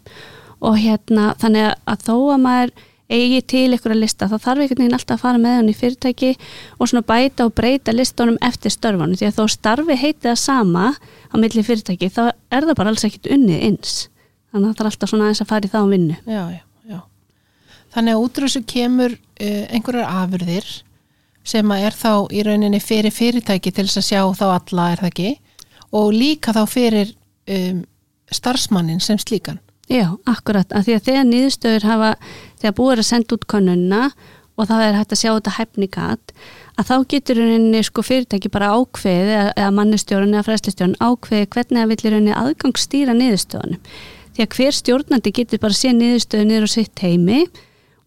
og 0.64 0.76
hérna 0.80 1.32
þannig 1.40 1.72
að 1.86 2.04
þó 2.06 2.14
að 2.34 2.44
maður 2.44 2.74
eigi 3.06 3.42
til 3.46 3.66
ykkur 3.76 3.94
að 3.94 4.02
lista 4.02 4.26
þá 4.26 4.36
þarf 4.42 4.62
einhvern 4.64 4.80
veginn 4.82 4.96
alltaf 4.96 5.20
að 5.20 5.22
fara 5.22 5.40
með 5.42 5.56
hann 5.60 5.70
í 5.70 5.76
fyrirtæki 5.78 6.30
og 6.78 6.90
svona 6.90 7.06
bæta 7.06 7.46
og 7.46 7.54
breyta 7.54 7.94
listunum 7.94 8.38
eftir 8.42 8.74
störfunum 8.74 9.14
því 9.18 9.28
að 9.28 9.38
þó 9.38 9.52
starfi 9.54 9.98
heiti 10.00 10.26
það 10.26 10.40
sama 10.42 10.88
á 10.96 11.34
milli 11.38 11.62
fyrirtæki 11.66 12.10
þá 12.10 12.22
er 12.50 12.66
það 12.66 12.78
bara 12.80 12.94
alls 12.94 13.06
ekkit 13.06 13.30
unnið 13.36 13.62
eins 13.68 13.94
þannig 14.50 14.72
að 14.72 14.72
það 14.72 14.82
er 14.82 14.90
alltaf 14.90 15.12
svona 15.12 15.28
aðeins 15.28 15.44
að 15.44 15.52
fara 15.52 15.68
í 15.68 15.72
þá 15.76 15.78
vinnu 15.92 16.18
Já, 16.26 16.42
já, 16.50 16.62
já. 16.90 16.98
Þannig 17.94 18.16
að 18.16 18.26
útrúsu 18.26 18.62
kemur 18.74 19.14
uh, 19.14 19.64
einhverjar 19.70 20.18
afurðir 20.24 20.72
sem 21.46 21.70
að 21.70 21.86
er 21.86 21.94
þá 21.94 22.12
í 22.34 22.42
rauninni 22.42 22.82
fyrir 22.82 23.14
fyrirtæki 23.14 23.70
til 23.70 23.86
þess 23.86 24.02
að 24.02 24.08
sjá 24.08 24.22
þá 24.34 24.46
alla 24.48 24.88
er 24.90 25.04
það 25.04 25.12
ekki 25.12 25.30
og 25.94 26.10
líka 26.10 26.54
þá 26.56 26.64
fyrir 26.66 27.12
um, 27.46 27.84
starfsmannin 28.34 28.98
sem 28.98 29.18
slíkan. 29.22 29.60
Já, 29.86 30.16
akkurat, 30.26 30.72
af 30.74 30.86
því 30.86 30.96
að 30.96 31.04
þegar 31.06 31.26
nýðustöður 31.28 31.84
hafa, 31.86 32.08
þegar 32.58 32.74
búið 32.74 32.92
er 32.92 33.02
að 33.02 33.06
senda 33.06 33.36
út 33.36 33.44
konunna 33.46 34.00
og 34.56 34.66
það 34.70 34.82
er 34.82 34.96
hægt 34.96 35.12
að 35.14 35.20
sjá 35.20 35.28
þetta 35.30 35.52
hæfningat, 35.60 36.32
að 36.76 36.88
þá 36.88 36.96
getur 37.12 37.38
rauninni 37.40 37.82
sko 37.86 38.02
fyrirtæki 38.04 38.50
bara 38.52 38.72
ákveði 38.74 39.36
eða, 39.36 39.68
mannistjórun 39.76 40.34
eða 40.34 40.46
fræslistjórun 40.48 40.96
ákveði 40.98 41.50
hvernig 41.52 41.80
það 41.82 41.92
vilja 41.92 42.12
rauninni 42.14 42.34
aðgangsstýra 42.40 43.14
nýðustöðunum. 43.20 43.94
Því 44.36 44.44
að 44.44 44.58
hver 44.58 44.76
stjórnandi 44.80 45.32
getur 45.38 45.62
bara 45.62 45.78
sé 45.78 45.92
nýðustöðu 45.96 46.48
niður 46.50 46.66
á 46.66 46.70
sitt 46.72 47.04
heimi 47.04 47.38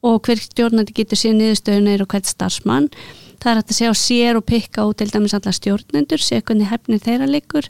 og 0.06 0.20
hver 0.28 0.44
stjórnandi 0.44 0.98
getur 1.00 1.22
sé 1.22 1.32
nýðustöðu 1.38 1.86
niður 1.86 2.06
á 2.06 2.12
hvert 2.12 2.30
starfsmann. 2.30 2.92
Það 3.40 3.52
er 3.54 3.62
hægt 3.62 3.74
að 3.74 3.80
sjá 3.80 3.92
sér 3.96 4.38
og 4.38 4.46
pikka 4.50 4.86
út 4.90 5.00
til 5.00 5.10
dæmis 5.14 5.34
alla 5.38 5.56
stjórnendur, 5.56 6.20
sé 6.20 6.42
hvernig 6.44 6.70
hefni 6.70 7.00
þeirra 7.00 7.30
leikur 7.30 7.70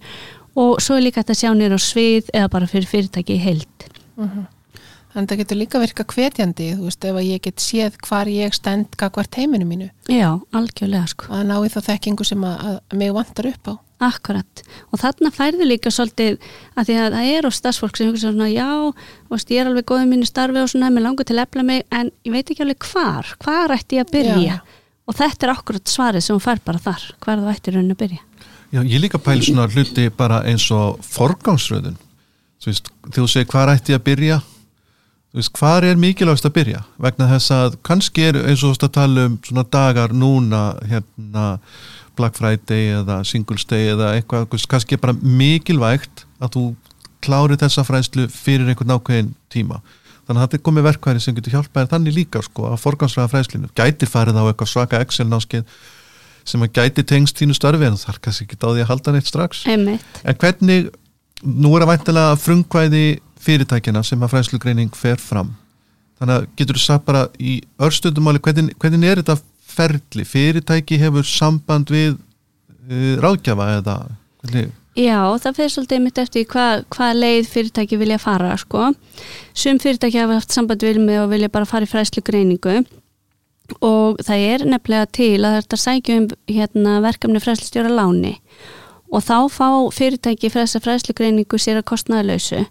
og 0.59 0.81
svo 0.81 0.97
er 0.97 1.05
líka 1.05 1.21
hægt 1.21 1.35
að 1.35 1.41
sjá 1.43 1.51
niður 1.53 1.77
á 1.77 1.79
svið 1.83 2.31
eða 2.33 2.51
bara 2.51 2.67
fyrir 2.67 2.89
fyrirtæki 2.89 3.37
í 4.25 4.31
heild. 4.35 4.55
Þannig 5.09 5.25
að 5.25 5.31
það 5.31 5.39
getur 5.41 5.57
líka 5.57 5.79
virka 5.81 6.03
hvetjandi, 6.05 6.65
þú 6.77 6.85
veist, 6.85 7.05
ef 7.09 7.15
að 7.17 7.25
ég 7.25 7.39
get 7.41 7.61
séð 7.63 7.95
hvar 8.05 8.29
ég 8.29 8.53
stend 8.53 8.93
hvert 8.99 9.37
heiminu 9.39 9.65
mínu 9.65 9.87
Já, 10.05 10.37
algjörlega 10.53 11.07
sko. 11.09 11.31
að 11.33 11.47
ná 11.49 11.55
í 11.65 11.69
þá 11.73 11.79
þekkingu 11.87 12.27
sem 12.29 12.43
að, 12.45 12.59
að 12.69 12.97
mig 13.01 13.13
vantar 13.15 13.47
upp 13.49 13.71
á. 13.73 13.75
Akkurat 13.99 14.61
og 14.93 15.01
þarna 15.01 15.31
færðu 15.33 15.65
líka 15.65 15.89
svolítið 15.91 16.37
að 16.77 16.85
því 16.87 16.99
að 17.01 17.15
það 17.17 17.31
er 17.33 17.47
á 17.49 17.51
stafsfólk 17.57 17.97
sem 17.97 18.07
hugsa 18.07 18.29
svona 18.29 18.51
já, 18.53 18.69
veist, 19.33 19.49
ég 19.49 19.63
er 19.63 19.71
alveg 19.71 19.87
góð 19.89 20.03
í 20.05 20.09
mínu 20.13 20.29
starfi 20.29 20.61
og 20.61 20.69
svona, 20.71 20.91
mér 20.93 21.03
langar 21.09 21.27
til 21.27 21.35
að 21.35 21.47
efla 21.47 21.65
mig 21.67 21.83
en 21.89 22.11
ég 22.23 22.35
veit 22.37 22.45
ekki 22.53 22.63
alveg 22.63 22.87
hvar, 22.93 23.33
hvar 23.43 23.73
ætti 23.75 23.97
ég 23.97 24.05
að 24.05 24.13
byrja 24.13 24.37
Já. 24.45 24.59
og 25.09 25.17
þetta 25.19 25.49
er 25.49 25.51
akkurat 25.57 25.91
svarið 25.91 26.23
sem 26.23 26.37
hún 26.37 26.45
fær 26.45 26.61
bara 26.63 26.79
þar, 26.85 27.09
hvar 27.25 27.41
þú 27.41 27.51
ætti 27.51 27.73
raunin 27.75 27.97
að 27.97 28.01
byrja 28.05 28.21
Já, 28.69 28.79
ég 28.85 29.03
líka 29.03 29.19
pæli 29.19 29.49
svona 29.49 29.67
hluti 29.67 30.07
bara 30.15 30.43
eins 30.47 30.69
og 30.71 31.01
forgangsröðun 31.03 31.99
þú 32.63 33.27
segir 33.27 33.49
hvað 33.49 33.75
ætti 33.75 33.93
ég 33.95 34.01
að 34.01 34.07
byrja? 34.09 34.39
Hvað 35.53 35.85
er 35.91 35.99
mikilvægst 36.01 36.47
að 36.49 36.55
byrja? 36.55 36.83
Vegna 36.97 37.29
þess 37.29 37.53
að 37.53 37.77
kannski 37.85 38.25
er 38.31 38.39
eins 38.49 38.63
og 38.65 38.75
að 38.81 38.95
tala 38.97 39.27
um 39.29 39.37
svona 39.45 39.63
dagar 39.69 40.13
núna 40.15 40.63
hérna 40.89 41.59
Black 42.17 42.35
Friday 42.35 42.95
eða 42.97 43.21
Singles 43.23 43.67
Day 43.69 43.91
eða 43.93 44.15
eitthvað, 44.17 44.49
kannski 44.67 44.97
er 44.97 45.03
bara 45.03 45.15
mikilvægt 45.21 46.25
að 46.41 46.55
þú 46.57 46.63
klári 47.23 47.59
þessa 47.59 47.85
fræðslu 47.87 48.27
fyrir 48.31 48.71
einhvern 48.71 48.95
ákveðin 48.97 49.31
tíma. 49.53 49.79
Þannig 50.29 50.41
að 50.41 50.45
þetta 50.45 50.57
er 50.59 50.65
komið 50.67 50.85
verkværi 50.85 51.21
sem 51.23 51.37
getur 51.37 51.55
hjálpað 51.55 51.83
þér 51.83 51.91
þannig 51.93 52.15
líka 52.15 52.41
sko 52.45 52.67
að 52.69 52.81
forgangsræða 52.83 53.31
fræðslinu 53.31 53.69
gæti 53.77 54.09
farið 54.09 54.37
á 54.37 54.43
eitthvað 54.45 54.71
svaka 54.73 54.99
Excel 55.01 55.25
náskeið 55.29 55.63
sem 56.49 56.65
að 56.65 56.75
gæti 56.77 57.05
tengst 57.09 57.39
þínu 57.41 57.57
starfi 57.57 57.87
en 57.87 57.97
það 57.97 58.13
er 58.13 58.19
kannski 58.27 58.45
ekki 58.45 58.59
því 58.61 58.83
að 58.83 58.91
halda 58.91 59.13
neitt 59.15 59.29
strax. 59.29 59.63
Einmitt. 59.69 60.21
en 60.23 60.39
hvernig, 60.43 60.91
nú 61.43 61.73
er 61.75 61.85
að 61.85 61.93
væntilega 61.93 62.37
frumkvæði 62.39 63.03
fyrirtækina 63.39 64.03
sem 64.03 64.23
að 64.23 64.33
fræðslugreining 64.33 64.95
fer 64.97 65.21
fram. 65.21 65.53
Þannig 66.19 66.35
að 66.35 66.47
getur 66.59 66.79
þú 66.79 66.83
sagt 66.83 67.05
bara 67.07 67.27
í 67.39 67.59
örstutumáli 67.79 68.41
hvernig, 68.43 68.73
hvernig 68.81 69.07
er 69.07 69.21
þetta 69.21 69.37
ferli? 69.69 70.25
Fyrirtæki 70.27 70.99
hefur 70.99 71.27
samband 71.27 71.93
við 71.93 72.17
uh, 72.17 73.15
ráðgjafa 73.23 73.69
eða 73.77 73.95
hvernig, 74.43 74.73
Já, 74.99 75.21
það 75.39 75.55
fyrir 75.55 75.71
svolítið 75.71 75.99
mitt 76.03 76.17
eftir 76.19 76.47
hvað 76.49 76.81
hva 76.91 77.09
leið 77.15 77.45
fyrirtæki 77.47 77.99
vilja 78.01 78.17
fara 78.19 78.55
sko. 78.59 78.89
Sum 79.55 79.77
fyrirtæki 79.79 80.19
hafa 80.19 80.39
haft 80.39 80.51
samband 80.51 80.83
við 80.83 80.99
mig 81.03 81.21
og 81.21 81.29
vilja 81.31 81.51
bara 81.53 81.69
fara 81.69 81.87
í 81.87 81.91
fræðslu 81.91 82.23
greiningu 82.25 82.81
og 83.85 84.17
það 84.25 84.43
er 84.49 84.65
nefnilega 84.65 85.07
til 85.13 85.45
að 85.45 85.59
þetta 85.59 85.77
sækja 85.77 86.17
um 86.17 86.27
hérna, 86.49 86.95
verkefni 87.05 87.41
fræðslustjóra 87.43 87.91
láni 87.93 88.33
og 89.09 89.23
þá 89.25 89.37
fá 89.51 89.69
fyrirtæki 89.95 90.49
fyrir 90.49 90.67
þessa 90.67 90.83
fræðslu 90.85 91.15
greiningu 91.17 91.59
sér 91.61 91.81
að 91.81 91.89
kostnaðalösu 91.91 92.65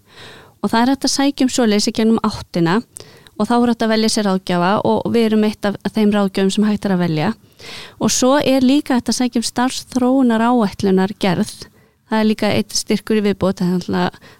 og 0.59 0.71
það 0.71 0.81
er 0.81 0.91
þetta 0.93 1.11
sækja 1.13 1.47
um 1.47 1.53
svoleiðis 1.53 1.89
í 1.89 1.95
gennum 1.95 2.21
áttina. 2.25 2.79
Og 3.39 3.47
þá 3.47 3.53
er 3.55 3.69
þetta 3.71 3.85
að 3.85 3.91
velja 3.93 4.11
sér 4.11 4.25
ráðgjafa 4.27 4.69
og 4.89 5.11
við 5.13 5.25
erum 5.29 5.43
eitt 5.47 5.67
af 5.69 5.77
þeim 5.95 6.09
ráðgjafum 6.11 6.49
sem 6.51 6.65
hægt 6.67 6.87
er 6.87 6.93
að 6.97 7.03
velja. 7.05 7.29
Og 8.03 8.11
svo 8.11 8.33
er 8.43 8.65
líka 8.67 8.97
þetta 8.97 9.15
sækja 9.15 9.39
um 9.39 9.45
starfsþróunar 9.47 10.43
áætlunar 10.43 11.13
gerð. 11.23 11.53
Það 12.09 12.19
er 12.19 12.27
líka 12.27 12.49
eitt 12.51 12.75
styrkur 12.75 13.21
í 13.21 13.23
viðbót 13.29 13.61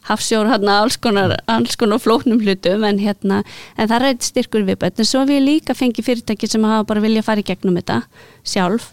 hafsjór 0.09 0.49
hérna 0.49 0.79
alls 0.81 0.97
konar, 0.97 1.35
konar 1.79 2.01
flóknum 2.01 2.41
hlutum 2.41 2.83
en 2.83 2.99
hérna, 2.99 3.43
en 3.77 3.87
það 3.87 3.95
er 3.95 4.07
eitt 4.09 4.25
styrkur 4.25 4.65
í 4.65 4.71
viðbót. 4.71 4.99
En 4.99 5.07
svo 5.07 5.21
við 5.29 5.45
líka 5.45 5.77
fengi 5.77 6.03
fyrirtæki 6.03 6.49
sem 6.49 6.65
hafa 6.65 6.87
bara 6.89 7.05
vilja 7.05 7.23
fara 7.23 7.39
í 7.39 7.47
gegnum 7.47 7.77
þetta 7.79 8.01
sjálf 8.43 8.89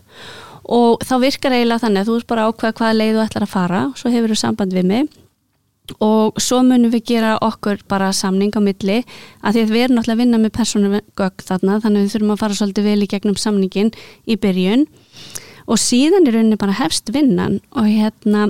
og 0.67 1.05
þá 1.07 1.15
virkar 1.23 1.55
eiginlega 1.55 1.85
þannig 1.85 2.03
að 2.03 2.09
þú 2.09 2.17
ert 2.19 2.29
bara 2.33 2.49
ákveða 2.51 2.77
hvaða 2.81 2.97
leið 2.97 3.15
þú 3.15 3.23
ætlar 3.23 3.47
að 3.47 3.53
fara 3.53 3.85
svo 3.99 4.11
hefur 4.11 4.33
þú 4.33 4.39
samband 4.41 4.75
við 4.75 4.89
mig. 4.91 5.15
Og 6.03 6.41
svo 6.43 6.65
munum 6.67 6.91
við 6.91 7.05
gera 7.13 7.37
okkur 7.47 7.85
bara 7.87 8.11
samning 8.17 8.51
á 8.59 8.61
milli 8.61 8.97
að 9.39 9.55
því 9.55 9.63
að 9.63 9.71
við 9.71 9.85
erum 9.85 9.99
náttúrulega 10.01 10.17
að 10.17 10.23
vinna 10.25 10.41
með 10.43 10.55
persónugögg 10.57 11.45
þarna 11.47 11.79
þannig 11.85 12.01
að 12.01 12.07
við 12.07 12.15
þurfum 12.17 12.33
að 12.35 12.41
fara 12.43 12.59
svolítið 12.59 12.89
vel 12.91 13.05
í 13.05 13.11
gegnum 13.13 13.39
samningin 13.39 13.93
í 14.27 14.39
byrjun. 14.43 14.83
Og 15.71 15.79
síðan 15.79 16.27
er 16.27 16.35
rauninni 16.35 16.59
bara 16.59 16.75
hefst 16.81 17.15
vinnan 17.15 17.61
og 17.71 17.87
hérna 17.87 18.49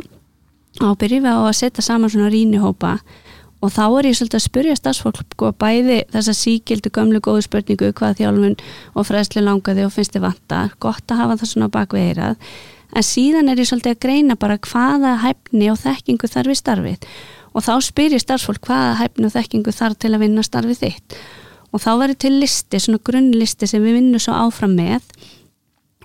á 0.80 0.88
byrjum 0.96 1.28
við 1.28 1.36
á 1.36 1.40
að 1.44 1.58
setja 1.60 1.84
saman 1.84 2.12
svona 2.12 2.32
rínihópa 2.32 2.96
og 2.96 3.25
þá 3.72 3.84
er 3.86 4.08
ég 4.10 4.16
svolítið 4.18 4.38
að 4.38 4.44
spyrja 4.46 4.76
stafsfólk 4.78 5.20
sko, 5.24 5.50
bæði 5.56 5.98
þessa 6.12 6.34
síkildu 6.36 6.92
gömlu 6.92 7.20
góðu 7.24 7.44
spurningu 7.46 7.92
hvað 7.96 8.18
þjálfun 8.20 8.56
og 8.94 9.06
fræðslu 9.08 9.44
langaði 9.44 9.86
og 9.86 9.94
finnst 9.94 10.16
þið 10.16 10.26
vanta? 10.26 10.62
Gott 10.82 11.12
að 11.12 11.22
hafa 11.22 11.38
það 11.40 11.52
svona 11.52 11.70
bakveirað 11.72 12.36
en 12.96 13.06
síðan 13.06 13.50
er 13.50 13.60
ég 13.60 13.68
svolítið 13.68 13.96
að 13.96 14.02
greina 14.04 14.36
bara 14.40 14.58
hvaða 14.62 15.16
hæfni 15.24 15.70
og 15.72 15.80
þekkingu 15.82 16.30
þarf 16.30 16.52
við 16.52 16.60
starfið. 16.60 17.08
Og 17.56 17.64
þá 17.64 17.72
spyr 17.84 18.16
ég 18.16 18.22
starfsfólk 18.22 18.68
hvaða 18.68 18.98
hæfni 19.00 19.28
og 19.28 19.34
þekkingu 19.34 19.74
þarf 19.74 19.98
til 20.00 20.12
að 20.12 20.22
vinna 20.24 20.44
starfið 20.44 20.82
þitt? 20.82 21.16
Og 21.72 21.82
þá 21.82 21.90
verður 22.02 22.18
til 22.24 22.34
listi, 22.40 22.80
svona 22.80 23.02
grunnlisti 23.04 23.68
sem 23.68 23.82
við 23.84 23.98
vinnum 23.98 24.22
svo 24.22 24.36
áfram 24.36 24.76
með. 24.78 25.02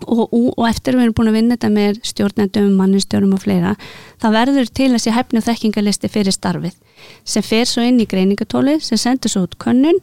Og, 0.02 0.24
og, 0.26 0.48
og 0.58 0.66
eftir 0.66 0.98
við 0.98 1.06
erum 1.06 1.16
búin 1.20 1.30
að 1.30 1.36
vinna 1.38 1.56
þetta 1.56 1.70
með 1.76 2.00
stjórnendum, 2.10 2.72
mannistjórum 2.74 3.36
og 3.36 3.44
fleira 3.44 3.76
það 4.18 4.34
verður 4.34 4.72
til 4.80 4.88
þessi 4.96 5.14
hæfni 5.14 5.38
og 5.38 5.46
þekkingalisti 5.46 6.10
fyrir 6.10 6.34
starfið 6.34 6.74
sem 7.24 7.46
fer 7.46 7.70
svo 7.70 7.84
inn 7.86 8.02
í 8.02 8.08
greiningatóli 8.10 8.80
sem 8.84 9.00
sendur 9.00 9.34
svo 9.34 9.46
út 9.48 9.58
könnun 9.62 10.00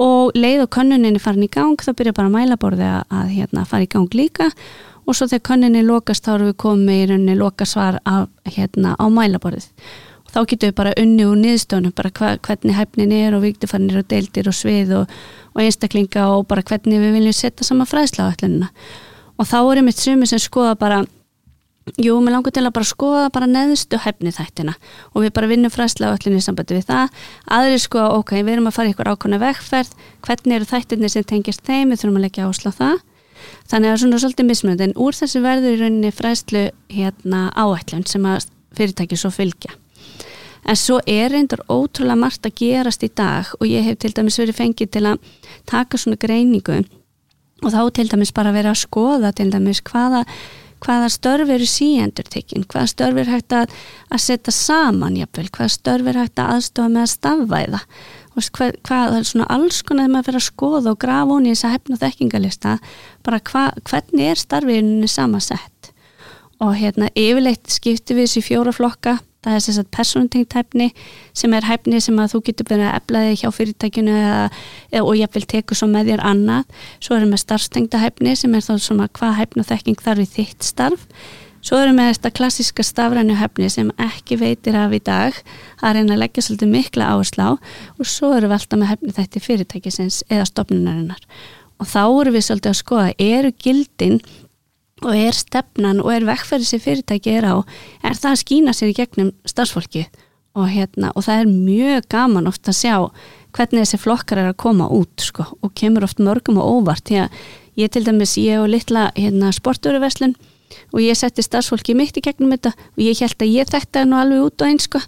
og 0.00 0.36
leið 0.38 0.64
og 0.64 0.70
könnuninni 0.76 1.20
farin 1.20 1.44
í 1.44 1.50
gang 1.52 1.80
þá 1.80 1.92
byrja 1.98 2.14
bara 2.16 2.32
mælaborði 2.32 2.86
að, 2.86 3.02
að 3.10 3.32
hérna, 3.34 3.66
fara 3.68 3.84
í 3.84 3.90
gang 3.90 4.14
líka. 4.16 4.48
Og 5.08 5.16
svo 5.16 5.26
þegar 5.26 5.46
könninni 5.50 5.82
lokast 5.84 6.24
þá 6.24 6.36
erum 6.36 6.50
við 6.52 6.56
komið 6.62 7.02
í 7.02 7.08
rauninni 7.10 7.34
lokasvar 7.36 7.98
af, 8.08 8.30
hérna, 8.46 8.94
á 8.96 9.04
mælaborðið. 9.10 9.66
Og 10.24 10.32
þá 10.32 10.40
getum 10.46 10.70
við 10.70 10.76
bara 10.78 10.96
unni 11.02 11.26
úr 11.26 11.38
niðurstöðunum 11.42 11.94
bara 11.98 12.12
hva, 12.16 12.32
hvernig 12.46 12.78
hæfnin 12.78 13.14
er 13.18 13.36
og 13.36 13.44
viktifarnir 13.44 14.00
og 14.00 14.08
deildir 14.08 14.48
og 14.48 14.56
svið 14.56 14.96
og, 15.02 15.14
og 15.52 15.62
einstaklinga 15.64 16.28
og 16.36 16.46
bara 16.48 16.64
hvernig 16.64 17.02
við 17.02 17.16
viljum 17.18 17.36
setja 17.36 17.66
sama 17.66 17.88
fræðsla 17.90 18.30
á 18.30 18.32
ætlunina 18.32 18.70
og 19.40 19.48
þá 19.48 19.58
er 19.60 19.80
einmitt 19.80 20.00
sumi 20.00 20.28
sem 20.28 20.40
skoða 20.42 20.76
bara 20.78 21.00
jú, 22.00 22.16
mér 22.20 22.36
langar 22.36 22.54
til 22.54 22.64
að 22.64 22.74
bara 22.76 22.88
skoða 22.88 23.28
bara 23.34 23.48
neðstu 23.50 24.00
hæfni 24.04 24.32
þættina 24.34 24.74
og 25.14 25.24
við 25.24 25.32
bara 25.36 25.50
vinnum 25.50 25.72
fræðsla 25.72 26.12
á 26.12 26.14
ætlunni 26.14 26.40
í 26.40 26.44
sambandi 26.44 26.76
við 26.76 26.88
það. 26.90 27.20
Aðri 27.56 27.78
skoða, 27.82 28.16
ok, 28.20 28.34
við 28.40 28.52
erum 28.54 28.70
að 28.70 28.76
fara 28.76 28.90
í 28.90 28.94
ykkur 28.94 29.12
ákvæmna 29.12 29.40
vegferð 29.42 29.94
hvernig 30.26 30.56
eru 30.58 30.70
þættinni 30.70 31.10
sem 31.12 31.26
tengist 31.26 31.64
þeim 31.66 31.92
við 31.92 32.02
þurfum 32.02 32.20
að 32.20 32.26
leggja 32.26 32.48
ásla 32.48 32.74
það. 32.76 33.04
Þannig 33.70 33.90
að 33.90 34.00
svona 34.02 34.20
svolítið 34.20 34.48
mismunandi 34.50 34.86
en 34.88 34.96
úr 35.00 35.16
þessu 35.16 35.42
verður 35.44 35.76
í 35.76 35.80
rauninni 35.80 36.12
fræðslu 36.12 36.64
hérna 36.92 37.44
áætlun 37.56 38.06
sem 38.08 38.26
að 38.28 38.50
fyrirtæki 38.76 39.18
svo 39.18 39.32
fylgja. 39.34 39.72
En 40.68 40.76
svo 40.76 41.00
er 41.08 41.30
reyndar 41.32 41.62
ótrúlega 41.72 42.20
margt 42.20 42.46
að 42.46 42.58
gerast 42.60 43.04
í 43.06 43.08
dag 43.16 43.48
og 43.58 43.66
ég 43.68 43.86
hef 43.86 44.00
til 44.02 44.12
dæmis 44.16 44.36
verið 44.38 44.58
fengið 44.58 44.90
til 44.92 45.06
að 45.08 45.30
taka 45.70 45.98
svona 45.98 46.20
greiningu 46.20 46.82
og 47.64 47.72
þá 47.72 47.80
til 47.96 48.08
dæmis 48.10 48.32
bara 48.36 48.52
verið 48.52 48.74
að 48.74 48.82
skoða 48.82 49.32
til 49.36 49.48
dæmis 49.52 49.80
hvaða, 49.84 50.24
hvaða 50.84 51.10
störf 51.12 51.52
eru 51.52 51.68
síendur 51.68 52.28
tekinn, 52.30 52.64
hvaða 52.70 52.92
störf 52.94 53.20
er 53.20 53.30
hægt 53.30 53.54
að, 53.56 53.74
að 54.10 54.24
setja 54.24 54.54
saman 54.54 55.18
jafnvel, 55.18 55.48
hvaða 55.52 55.74
störf 55.76 56.10
er 56.10 56.20
hægt 56.22 56.40
að 56.40 56.56
aðstofa 56.56 56.94
með 56.94 57.06
að 57.06 57.12
stafvæða 57.14 57.82
og 58.30 58.50
hvað, 58.56 58.76
hvað 58.86 59.16
er 59.18 59.26
svona 59.28 59.48
alls 59.50 59.80
konar 59.82 60.06
þegar 60.06 60.12
maður 60.14 60.28
fyrir 60.28 60.40
að 60.40 60.46
skoða 60.46 60.92
og 60.92 61.00
grafa 61.02 61.34
hún 61.34 61.48
í 61.48 61.54
þessa 61.54 61.72
hefna 61.74 61.98
þekkingalista 62.00 62.76
bara 63.26 63.40
hva, 63.50 63.64
hvernig 63.90 64.30
er 64.30 64.40
starfiðinni 64.40 65.10
samasett 65.10 65.90
og 66.60 66.76
hérna 66.78 67.10
yfirleitt 67.18 67.72
skipti 67.72 68.16
við 68.16 68.28
þessi 68.28 68.46
fjóra 68.46 68.74
flokka 68.76 69.18
það 69.44 69.56
er 69.56 69.64
þess 69.64 69.80
að 69.80 69.90
persontengt 69.96 70.56
hæfni 70.56 70.88
sem 71.36 71.54
er 71.56 71.66
hæfni 71.68 72.00
sem 72.04 72.18
að 72.20 72.34
þú 72.34 72.40
getur 72.48 72.68
verið 72.70 72.88
að 72.88 72.96
eflaði 73.00 73.36
hjá 73.40 73.50
fyrirtækinu 73.56 74.16
eða, 74.20 74.48
og 75.02 75.12
ég 75.16 75.36
vil 75.36 75.46
teku 75.54 75.76
svo 75.78 75.88
með 75.90 76.12
þér 76.12 76.24
annað. 76.30 76.80
Svo 77.00 77.16
erum 77.16 77.34
við 77.34 77.44
starfstengta 77.44 78.00
hæfni 78.02 78.34
sem 78.36 78.56
er 78.56 78.66
þá 78.66 78.74
svona 78.76 79.06
hvað 79.16 79.38
hæfni 79.38 79.64
og 79.64 79.70
þekking 79.70 80.02
þarf 80.04 80.24
í 80.24 80.28
þitt 80.34 80.66
starf. 80.68 81.06
Svo 81.60 81.76
erum 81.76 81.98
við 82.00 82.14
þetta 82.14 82.32
klassiska 82.36 82.84
stafrænu 82.84 83.36
hæfni 83.36 83.68
sem 83.72 83.88
ekki 84.00 84.38
veitir 84.40 84.76
af 84.80 84.94
í 84.96 85.00
dag 85.04 85.36
að 85.84 85.96
reyna 85.98 86.16
að 86.16 86.22
leggja 86.22 86.44
svolítið 86.46 86.72
mikla 86.72 87.10
áherslu 87.12 87.48
á. 87.48 87.52
Og 88.00 88.08
svo 88.08 88.32
erum 88.36 88.52
við 88.52 88.58
alltaf 88.58 88.80
með 88.80 88.92
hæfni 88.94 89.16
þetta 89.16 89.44
fyrirtækisins 89.44 90.22
eða 90.28 90.48
stopnunarinnar 90.48 91.26
og 91.80 91.88
þá 91.88 92.02
erum 92.04 92.36
við 92.36 92.46
svolítið 92.46 92.70
að 92.70 92.80
skoða 92.80 93.10
eru 93.24 93.52
gildin 93.56 94.20
og 95.04 95.12
er 95.16 95.36
stefnan 95.36 96.02
og 96.04 96.12
er 96.14 96.26
vekkferði 96.28 96.68
sem 96.68 96.82
fyrirtæki 96.82 97.36
er 97.38 97.48
á, 97.48 97.56
er 98.04 98.18
það 98.18 98.34
að 98.34 98.42
skýna 98.42 98.74
sér 98.76 98.92
í 98.92 98.96
gegnum 98.98 99.32
starfsfólki 99.48 100.06
og, 100.58 100.66
hérna, 100.70 101.12
og 101.14 101.24
það 101.26 101.42
er 101.42 101.50
mjög 101.50 102.08
gaman 102.10 102.50
ofta 102.50 102.72
að 102.72 102.80
sjá 102.80 102.94
hvernig 103.56 103.84
þessi 103.84 104.00
flokkar 104.00 104.42
er 104.42 104.52
að 104.52 104.60
koma 104.62 104.86
út 104.94 105.24
sko, 105.24 105.46
og 105.62 105.74
kemur 105.78 106.06
oft 106.06 106.22
mörgum 106.22 106.60
og 106.62 106.80
óvart. 106.80 107.06
Því 107.08 107.24
að 107.24 107.40
ég 107.80 107.92
til 107.92 108.04
dæmis, 108.06 108.36
ég 108.38 108.62
og 108.62 108.70
litla 108.70 109.08
hérna, 109.16 109.50
sporturuveslun 109.54 110.36
og 110.94 111.02
ég 111.02 111.18
setti 111.18 111.42
starfsfólki 111.42 111.96
mitt 111.98 112.18
í 112.18 112.22
gegnum 112.22 112.52
þetta 112.54 112.70
og 112.76 113.02
ég 113.02 113.18
held 113.24 113.42
að 113.42 113.54
ég 113.56 113.70
þekkti 113.70 113.98
það 113.98 114.08
nú 114.10 114.18
alveg 114.20 114.44
út 114.46 114.62
og 114.62 114.70
eins 114.70 114.86
sko, 114.86 115.00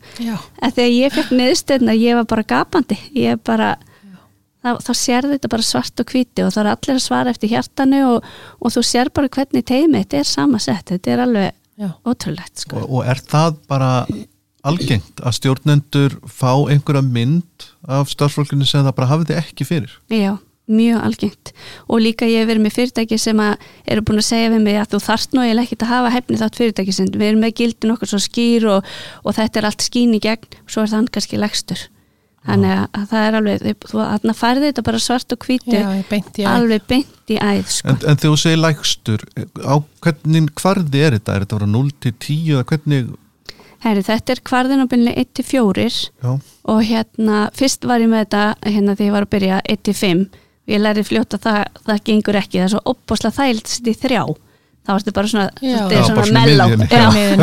að 0.58 0.74
þegar 0.78 0.92
ég 0.96 1.14
fekk 1.14 1.34
neðstöðna 1.38 1.94
ég 1.98 2.18
var 2.18 2.26
bara 2.32 2.48
gapandi, 2.54 2.98
ég 3.14 3.38
bara 3.46 3.76
þá, 4.62 4.70
þá 4.82 4.92
sér 4.98 5.28
þetta 5.32 5.52
bara 5.52 5.66
svart 5.66 6.02
og 6.02 6.12
hviti 6.12 6.44
og 6.44 6.52
þá 6.54 6.60
er 6.62 6.70
allir 6.74 6.98
að 6.98 7.06
svara 7.06 7.34
eftir 7.34 7.52
hjartanu 7.52 8.02
og, 8.10 8.28
og 8.60 8.74
þú 8.76 8.84
sér 8.86 9.12
bara 9.14 9.32
hvernig 9.32 9.66
teimi 9.68 10.02
þetta 10.02 10.22
er 10.22 10.30
samasett, 10.30 10.94
þetta 10.94 11.14
er 11.14 11.24
alveg 11.26 11.50
Já. 11.80 11.88
ótrúlegt 12.06 12.64
sko. 12.64 12.82
og, 12.82 12.94
og 12.98 13.10
er 13.10 13.22
það 13.24 13.58
bara 13.70 13.90
algengt 14.62 15.22
að 15.22 15.36
stjórnendur 15.40 16.16
fá 16.30 16.52
einhverja 16.70 17.02
mynd 17.02 17.68
af 17.90 18.12
starffólkinu 18.12 18.66
sem 18.68 18.84
það 18.86 18.96
bara 18.98 19.10
hafið 19.10 19.32
þið 19.32 19.40
ekki 19.42 19.66
fyrir? 19.66 19.94
Já, 20.12 20.36
mjög 20.70 21.06
algengt 21.08 21.52
og 21.88 22.04
líka 22.04 22.28
ég 22.30 22.44
hef 22.44 22.50
verið 22.52 22.66
með 22.66 22.76
fyrirtæki 22.76 23.18
sem 23.18 23.40
eru 23.42 24.04
búin 24.06 24.22
að 24.22 24.28
segja 24.28 24.52
við 24.52 24.62
mig 24.68 24.78
að 24.78 24.92
þú 24.94 25.02
þarft 25.08 25.34
nú 25.34 25.46
ég 25.48 25.62
ekki 25.64 25.80
að 25.80 25.94
hafa 25.96 26.12
hefni 26.14 26.38
þátt 26.38 26.60
fyrirtæki 26.60 26.94
sem 26.94 27.10
við 27.10 27.32
erum 27.32 27.42
með 27.42 27.56
gildin 27.62 27.96
okkur 27.96 28.12
svo 28.12 28.22
skýr 28.22 28.68
og, 28.76 28.92
og 29.24 29.36
þetta 29.40 29.60
er 29.60 29.68
allt 29.70 29.88
skýn 29.88 30.14
í 30.14 30.22
gegn 30.22 30.60
og 30.62 30.70
svo 30.70 30.84
er 30.84 30.92
það 30.94 31.10
kannski 31.16 31.42
legstur 31.42 31.82
þannig 32.42 32.72
að 32.82 33.08
það 33.12 33.26
er 33.26 33.36
alveg 33.38 33.66
þú 33.86 34.34
færði 34.34 34.68
þetta 34.68 34.84
bara 34.86 35.00
svart 35.02 35.34
og 35.34 35.46
hvítu 35.46 35.78
alveg 35.78 36.86
beint 36.90 37.30
í 37.30 37.38
æð 37.38 37.68
sko. 37.70 37.92
en, 37.92 37.98
en 38.00 38.18
þegar 38.18 38.32
þú 38.32 38.38
segir 38.42 38.62
lægstur 38.62 39.26
á 39.62 39.74
hvernig 40.02 40.48
hvarði 40.58 41.04
er 41.06 41.18
þetta? 41.18 41.36
Er 41.36 41.46
þetta 41.46 41.68
0 41.70 41.92
til 42.02 42.14
10 42.16 42.54
eða 42.56 42.68
hvernig? 42.72 43.12
Heri, 43.82 44.02
þetta 44.06 44.34
er 44.34 44.42
hvarðin 44.46 44.82
á 44.82 44.90
byrjunni 44.90 45.16
1 45.18 45.30
til 45.38 45.46
4 45.48 45.86
Já. 46.22 46.32
og 46.70 46.80
hérna 46.86 47.42
fyrst 47.58 47.86
var 47.88 48.02
ég 48.02 48.10
með 48.10 48.24
þetta 48.26 48.42
hérna 48.68 48.94
þegar 48.94 49.08
ég 49.08 49.16
var 49.16 49.26
að 49.26 49.34
byrja 49.34 49.60
1 49.74 49.84
til 49.88 49.96
5 49.98 50.24
og 50.62 50.70
ég 50.70 50.82
lærið 50.82 51.08
fljóta 51.08 51.38
að 51.38 51.46
það, 51.46 51.82
það 51.88 52.02
gengur 52.06 52.38
ekki. 52.38 52.58
Það 52.60 52.66
er 52.66 52.72
svo 52.74 52.82
opbosla 52.92 53.32
þægilt 53.34 53.66
að 53.66 53.74
setja 53.74 53.92
í 53.92 54.00
þrjá. 54.04 54.22
Þá 54.82 54.92
þetta 54.92 55.14
bara 55.14 55.30
svona, 55.30 55.48
Já, 55.62 55.80
svona 56.06 56.34
mellá 56.34 56.64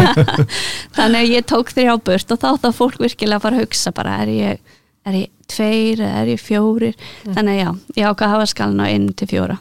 þannig 0.98 1.20
að 1.20 1.34
ég 1.34 1.46
tók 1.48 1.72
þrjá 1.76 1.94
burt 2.08 2.34
og 2.36 2.40
þá 2.40 2.50
þá 2.64 2.70
fólk 2.76 3.00
virkilega 3.00 3.40
að 3.40 3.46
fara 3.46 3.60
að 3.60 3.64
hugsa 3.64 3.94
bara 3.96 4.16
er 4.24 4.32
ég 4.36 4.74
er 5.10 5.18
ég 5.20 5.32
tveir 5.50 6.04
eða 6.04 6.22
er 6.24 6.32
ég 6.34 6.44
fjórir? 6.44 6.96
Mm. 7.26 7.34
þannig 7.38 7.56
að 7.56 7.60
já, 7.62 7.70
ég 8.00 8.10
ákvað 8.10 8.28
að 8.28 8.36
hafa 8.36 8.52
skalin 8.54 8.84
á 8.84 8.86
einn 8.90 9.10
til 9.14 9.30
fjóra. 9.30 9.58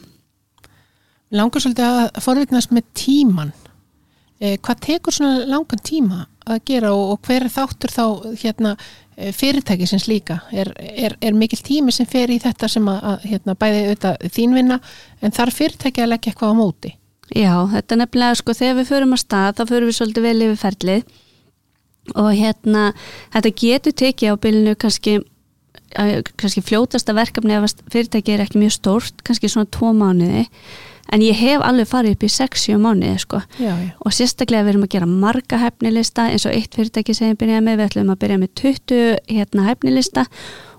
Langar 1.38 1.64
svolítið 1.64 1.88
að 1.88 2.23
forvittnast 2.25 2.73
með 2.73 2.87
tíman 2.97 3.52
eh, 4.40 4.57
hvað 4.57 4.85
tekur 4.87 5.14
svona 5.14 5.45
langan 5.49 5.85
tíma 5.85 6.25
að 6.49 6.62
gera 6.71 6.95
og, 6.97 7.14
og 7.14 7.26
hver 7.28 7.49
þáttur 7.52 7.93
þá 7.93 8.05
hérna 8.40 8.76
eh, 9.17 9.33
fyrirtæki 9.37 9.88
sem 9.90 10.00
slíka 10.00 10.38
er, 10.52 10.71
er, 10.78 11.17
er 11.21 11.37
mikil 11.37 11.61
tími 11.64 11.93
sem 11.93 12.09
fer 12.09 12.33
í 12.33 12.38
þetta 12.40 12.71
sem 12.73 12.88
að, 12.88 13.02
að 13.12 13.28
hérna, 13.33 13.57
bæði 13.59 13.83
auðvitað 13.85 14.33
þínvinna 14.38 14.81
en 15.21 15.37
þar 15.37 15.55
fyrirtæki 15.59 16.05
að 16.05 16.12
leggja 16.14 16.33
eitthvað 16.33 16.57
á 16.57 16.61
móti? 16.61 16.95
Já, 17.37 17.52
þetta 17.75 17.95
er 17.95 18.00
nefnilega 18.00 18.37
sko 18.40 18.55
þegar 18.57 18.78
við 18.78 18.93
förum 18.93 19.17
að 19.17 19.25
stað 19.25 19.57
þá 19.59 19.64
förum 19.69 19.90
við 19.90 19.97
svolítið 19.99 20.28
vel 20.28 20.45
yfir 20.47 20.61
ferlið. 20.62 21.17
Og 22.17 22.28
hérna 22.33 22.85
þetta 23.35 23.50
getur 23.61 23.97
tekið 24.00 24.33
á 24.33 24.35
bylnu 24.40 24.75
kannski, 24.81 25.19
kannski 25.95 26.64
fljótasta 26.64 27.14
verkefni 27.16 27.57
ef 27.57 27.78
fyrirtæki 27.92 28.35
er 28.35 28.45
ekki 28.45 28.61
mjög 28.61 28.76
stórt 28.76 29.25
kannski 29.26 29.50
svona 29.52 29.71
tvo 29.73 29.95
mánuði 29.97 30.47
en 31.12 31.25
ég 31.25 31.37
hef 31.40 31.64
alveg 31.64 31.88
farið 31.88 32.16
upp 32.16 32.25
í 32.26 32.30
6-7 32.33 32.78
mánuði 32.83 33.18
sko. 33.23 33.40
já, 33.57 33.73
já. 33.73 33.90
og 34.04 34.14
sérstaklega 34.14 34.66
við 34.66 34.75
erum 34.75 34.87
að 34.87 34.95
gera 34.95 35.11
marga 35.11 35.61
hefnilista 35.62 36.28
eins 36.28 36.47
og 36.49 36.57
eitt 36.57 36.76
fyrirtæki 36.76 37.16
sem 37.16 37.33
ég 37.33 37.38
byrjaði 37.40 37.64
með, 37.64 37.78
við 37.78 37.87
ætlum 37.88 38.12
að 38.12 38.23
byrja 38.25 38.40
með 38.42 38.50
20 38.62 39.14
hérna, 39.33 39.68
hefnilista 39.71 40.26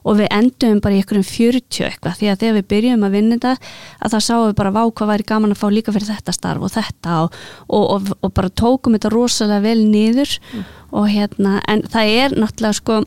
og 0.07 0.19
við 0.19 0.29
endum 0.31 0.81
bara 0.83 0.95
í 0.95 1.01
einhverjum 1.01 1.27
40 1.27 1.87
eitthvað 1.89 2.19
því 2.19 2.29
að 2.31 2.43
þegar 2.43 2.57
við 2.59 2.67
byrjum 2.73 3.05
að 3.05 3.15
vinna 3.17 3.39
þetta 3.39 3.55
að 3.99 4.13
þá 4.13 4.19
sáum 4.27 4.45
við 4.45 4.57
bara 4.61 4.75
vá 4.75 4.83
hvað 4.85 5.11
væri 5.11 5.27
gaman 5.31 5.55
að 5.55 5.61
fá 5.61 5.67
líka 5.73 5.95
fyrir 5.95 6.11
þetta 6.13 6.35
starf 6.35 6.65
og 6.65 6.73
þetta 6.75 7.17
og, 7.25 7.39
og, 7.67 7.87
og, 7.95 8.13
og 8.23 8.35
bara 8.37 8.53
tókum 8.61 8.95
þetta 8.95 9.11
rosalega 9.13 9.65
vel 9.65 9.81
niður 9.89 10.37
mm. 10.53 10.69
og 10.93 11.09
hérna 11.11 11.57
en 11.67 11.83
það 11.89 12.13
er 12.23 12.37
náttúrulega 12.37 12.79
sko 12.79 13.01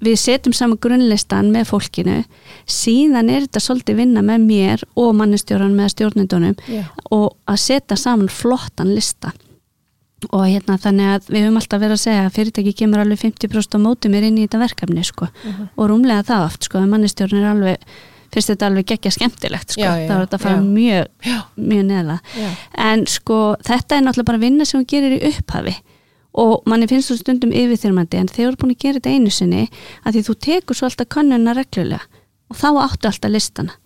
við 0.00 0.18
setjum 0.20 0.54
saman 0.56 0.80
grunnlistan 0.82 1.50
með 1.54 1.70
fólkinu 1.72 2.20
síðan 2.64 3.30
er 3.32 3.46
þetta 3.46 3.62
svolítið 3.64 4.00
vinna 4.02 4.22
með 4.26 4.46
mér 4.46 4.84
og 4.96 5.14
mannistjóran 5.18 5.76
með 5.76 5.94
stjórnindunum 5.94 6.56
yeah. 6.68 6.88
og 7.10 7.34
að 7.48 7.60
setja 7.64 7.98
saman 8.00 8.32
flottan 8.32 8.94
lista 8.94 9.32
og 10.32 10.46
hérna 10.48 10.78
þannig 10.80 11.12
að 11.12 11.30
við 11.30 11.44
höfum 11.44 11.60
alltaf 11.60 11.80
verið 11.82 11.98
að 11.98 12.02
segja 12.06 12.26
að 12.26 12.34
fyrirtæki 12.38 12.74
kemur 12.80 13.02
alveg 13.02 13.20
50% 13.20 13.76
á 13.76 13.78
móti 13.84 14.10
mér 14.10 14.26
inn 14.30 14.38
í 14.40 14.46
þetta 14.46 14.62
verkefni 14.64 15.04
sko 15.04 15.28
uh 15.28 15.32
mhm. 15.44 15.56
-huh. 15.56 15.72
og 15.76 15.90
rúmlega 15.90 16.26
það 16.26 16.46
oft 16.50 16.68
sko 16.68 16.80
að 16.80 16.92
mannistjórn 16.94 17.40
er 17.42 17.50
alveg 17.52 17.90
finnst 18.32 18.52
þetta 18.52 18.70
alveg 18.70 18.88
geggja 18.90 19.12
skemmtilegt 19.14 19.74
sko 19.74 19.84
já, 19.84 19.92
já, 20.00 20.06
það 20.08 20.16
var 20.16 20.26
þetta 20.26 20.38
að 20.38 20.44
fara 20.46 20.56
já. 20.56 20.62
mjög 20.62 21.06
mjög 21.56 21.84
neða 21.90 22.18
en 22.88 23.06
sko 23.06 23.38
þetta 23.64 23.96
er 23.96 24.06
náttúrulega 24.06 24.30
bara 24.32 24.42
vinna 24.42 24.64
sem 24.64 24.80
hún 24.80 24.88
gerir 24.90 25.16
í 25.16 25.30
upphafi 25.30 25.76
og 26.36 26.68
manni 26.68 26.88
finnst 26.90 27.12
þú 27.12 27.18
stundum 27.20 27.54
yfirþyrmandi 27.56 28.20
en 28.20 28.30
þeir 28.30 28.46
eru 28.50 28.60
búin 28.60 28.74
að 28.74 28.84
gera 28.84 29.00
þetta 29.00 29.14
einu 29.16 29.32
sinni 29.32 29.64
að 30.02 30.16
því 30.16 30.22
þú 30.28 30.36
tekur 30.46 30.78
svo 30.78 30.90
alltaf 30.90 31.10
kannuna 31.16 31.56
reglulega. 31.56 32.22
Og 32.52 32.58
þá 32.60 32.68
áttu 32.84 33.10
alltaf 33.10 33.32
listana. 33.32 33.76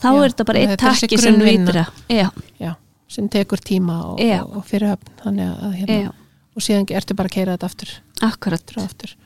Þá 0.00 0.08
er 0.10 0.32
þetta 0.32 0.46
bara 0.46 0.64
eitt 0.64 0.76
takki 0.80 1.18
sem 1.18 1.40
að. 1.40 2.76
Sem 3.10 3.26
tekur 3.26 3.58
tíma 3.58 3.96
og, 4.12 4.20
og, 4.22 4.58
og 4.60 4.66
fyrirhöfn 4.68 5.16
þannig 5.24 5.48
að 5.50 5.72
hérna, 5.80 6.12
og 6.54 6.62
síðan 6.62 6.84
ertu 6.94 7.16
bara 7.18 7.26
að 7.26 7.34
keira 7.34 7.56
þetta 7.56 7.70
aftur. 7.72 7.94
Akkurat. 8.22 8.74
Aftur. 8.84 9.16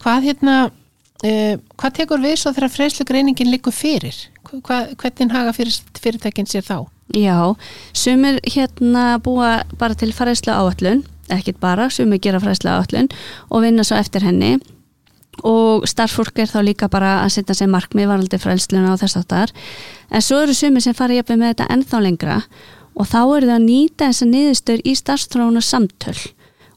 Hvað 0.00 0.28
hérna 0.30 0.54
uh, 0.70 1.56
hvað 1.76 1.96
tekur 1.98 2.22
við 2.22 2.38
svo 2.40 2.54
þegar 2.56 2.72
freyslugreyningin 2.76 3.52
likur 3.52 3.76
fyrir? 3.76 4.16
Hvað, 4.48 4.94
hvernig 5.02 5.34
haga 5.34 5.52
fyrir, 5.56 5.76
fyrirtækinn 6.00 6.48
sér 6.48 6.64
þá? 6.64 6.78
Já, 7.16 7.56
sumir 7.92 8.38
hérna 8.46 9.18
búa 9.22 9.64
bara 9.78 9.98
til 9.98 10.12
fræslu 10.14 10.54
áallun 10.54 11.02
ekkit 11.30 11.60
bara, 11.60 11.88
sumir 11.90 12.20
gera 12.22 12.40
fræslu 12.42 12.70
áallun 12.72 13.10
og 13.50 13.64
vinna 13.64 13.84
svo 13.86 13.98
eftir 14.00 14.26
henni. 14.26 14.58
Og 15.46 15.86
starffólk 15.88 16.36
er 16.42 16.50
þá 16.50 16.60
líka 16.66 16.88
bara 16.92 17.20
að 17.22 17.36
setja 17.38 17.54
sér 17.56 17.70
markmið 17.72 18.10
varaldi 18.10 18.38
frælsluna 18.40 18.92
og 18.92 19.00
þess 19.00 19.16
aftar 19.20 19.52
en 20.10 20.24
svo 20.24 20.42
eru 20.42 20.54
sumir 20.54 20.82
sem 20.84 20.96
fara 20.96 21.16
jafnveg 21.16 21.38
með 21.38 21.52
þetta 21.54 21.68
ennþá 21.76 22.02
lengra. 22.04 22.36
Og 22.98 23.06
þá 23.08 23.20
er 23.22 23.46
það 23.46 23.54
að 23.54 23.64
nýta 23.64 24.10
þessa 24.10 24.28
niðurstöður 24.28 24.82
í 24.84 24.94
starfstrána 24.98 25.62
samtöl 25.64 26.18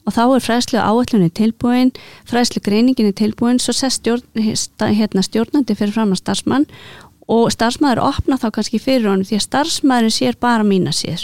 og 0.03 0.11
þá 0.11 0.23
er 0.25 0.43
fræðslu 0.43 0.79
áallunni 0.83 1.29
tilbúin 1.31 1.93
fræðslu 2.27 2.61
greininginni 2.63 3.15
tilbúin 3.15 3.61
svo 3.63 3.75
sest 3.75 4.01
stjórn, 4.01 4.25
hérna, 4.35 5.23
stjórnandi 5.23 5.77
fyrir 5.79 5.95
fram 5.95 6.11
að 6.11 6.23
starfsmann. 6.23 6.67
Og 7.31 7.47
starfsmæður 7.55 8.03
opna 8.03 8.35
þá 8.35 8.49
kannski 8.57 8.81
fyrir 8.83 9.07
honum 9.07 9.27
því 9.27 9.39
að 9.39 9.45
starfsmæður 9.47 10.11
sér 10.11 10.39
bara 10.43 10.67
mína 10.67 10.91
sér 10.91 11.23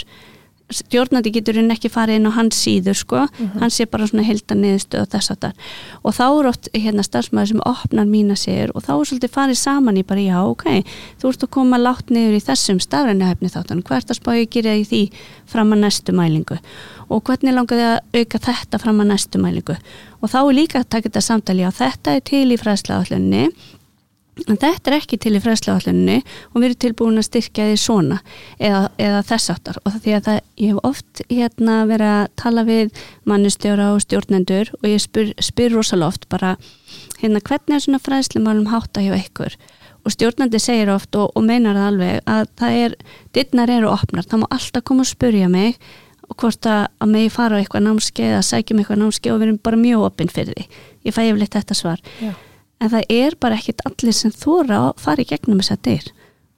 stjórnandi 0.70 1.32
getur 1.34 1.58
henni 1.58 1.74
ekki 1.74 1.90
farið 1.92 2.20
inn 2.20 2.30
á 2.30 2.32
hans 2.36 2.60
síður 2.64 2.96
sko, 2.98 3.26
mhm. 3.26 3.46
-huh. 3.46 3.60
hann 3.60 3.70
sé 3.70 3.86
bara 3.86 4.06
svona 4.06 4.26
heldan 4.26 4.62
niðurstöð 4.62 5.02
og 5.02 5.08
þess 5.14 5.30
að 5.30 5.38
það 5.40 5.52
og 6.04 6.14
þá 6.14 6.26
eru 6.26 6.48
oft 6.48 6.68
hérna 6.74 7.02
starfsmæður 7.02 7.48
sem 7.48 7.60
opnar 7.64 8.06
mína 8.06 8.36
sér 8.36 8.70
og 8.74 8.82
þá 8.82 8.92
er 9.00 9.04
svolítið 9.10 9.34
farið 9.36 9.58
saman 9.58 9.96
í 9.96 10.04
bara 10.06 10.20
já 10.20 10.38
ok, 10.44 10.64
þú 11.20 11.28
ert 11.28 11.42
að 11.42 11.50
koma 11.50 11.78
látt 11.78 12.10
niður 12.10 12.38
í 12.38 12.46
þessum 12.48 12.80
stafrænihefni 12.80 13.48
þáttan 13.48 13.82
hvert 13.82 14.10
að 14.10 14.20
spája 14.20 14.46
gera 14.50 14.76
í 14.76 14.84
því 14.84 15.02
fram 15.50 15.72
að 15.72 15.82
næstu 15.84 16.14
mælingu? 16.14 16.58
Og 17.10 17.24
hvernig 17.26 17.54
langar 17.56 17.80
þið 17.80 17.88
að 17.90 18.20
auka 18.20 18.38
þetta 18.46 18.78
fram 18.78 19.02
að 19.02 19.10
næstu 19.10 19.42
mælingu? 19.42 19.76
Og 20.20 20.30
þá 20.30 20.38
er 20.40 20.54
líka 20.54 20.80
að 20.80 20.90
taka 20.94 21.08
þetta 21.08 21.26
samtali 21.26 21.66
á 21.66 21.72
þetta 21.74 22.16
er 22.16 22.24
til 22.30 22.46
í 22.54 22.60
fræðslega 22.60 23.02
en 24.46 24.56
þetta 24.56 24.90
er 24.90 24.96
ekki 24.96 25.18
til 25.20 25.34
í 25.36 25.40
fræðslegaallunni 25.42 26.18
og 26.22 26.56
við 26.60 26.66
erum 26.68 26.80
tilbúin 26.84 27.20
að 27.20 27.26
styrkja 27.28 27.66
því 27.68 27.78
svona 27.80 28.20
eða, 28.58 28.82
eða 29.00 29.22
þess 29.28 29.52
áttar 29.54 29.80
og 29.82 29.96
því 29.96 30.14
að 30.16 30.28
það, 30.28 30.38
ég 30.62 30.72
hef 30.72 30.90
oft 30.90 31.22
hérna 31.28 31.76
verið 31.90 32.12
að 32.14 32.30
tala 32.42 32.64
við 32.68 33.02
mannustjóra 33.28 33.90
og 33.94 34.04
stjórnendur 34.04 34.72
og 34.80 34.88
ég 34.88 35.02
spyr, 35.02 35.32
spyr 35.42 35.76
rosaloft 35.76 36.28
bara 36.32 36.56
hérna 37.20 37.42
hvernig 37.42 37.76
er 37.76 37.84
svona 37.84 38.02
fræðslemálum 38.02 38.70
hátta 38.72 39.04
hjá 39.04 39.14
ykkur? 39.18 39.56
Og 40.00 40.14
stjórnandi 40.14 40.56
segir 40.62 40.88
oft 40.88 41.16
og, 41.20 41.34
og 41.36 41.44
meinar 41.44 41.76
það 41.76 41.90
alveg 41.90 42.22
að 42.24 42.46
það 42.56 42.76
er, 42.84 42.94
dittnar 43.36 43.72
eru 43.72 43.90
opnar, 43.92 44.24
það 44.24 44.46
má 44.46 44.46
alltaf 44.56 44.86
koma 44.88 45.04
og 45.04 45.10
spurja 45.10 45.50
mig 45.52 45.76
hvort 46.38 46.66
að, 46.70 46.86
að 47.02 47.10
megi 47.10 47.32
fara 47.34 47.58
á 47.58 47.60
eitthvað 47.60 47.84
námskeið 47.84 48.36
að 48.38 48.46
sækjum 48.48 48.80
eitthvað 48.80 49.00
námskeið 49.02 49.34
og 49.34 49.40
við 49.40 49.48
erum 49.48 49.58
bara 49.66 49.80
mjög 49.80 50.06
opinn 50.06 50.30
fyrir 50.32 50.54
því. 50.56 50.84
Ég 51.04 51.16
fæ 51.16 51.20
yfirleitt 51.26 51.56
þetta 51.58 51.76
svar. 51.76 52.00
Já. 52.22 52.32
En 52.80 52.92
það 52.92 53.12
er 53.12 53.36
bara 53.40 53.58
ekkit 53.58 53.84
allir 53.88 54.16
sem 54.16 54.32
þóra 54.34 54.82
að 54.88 54.92
fara 55.04 55.22
í 55.24 55.28
gegnum 55.28 55.60
þess 55.62 55.76
að 55.76 55.82
dyr 55.88 56.10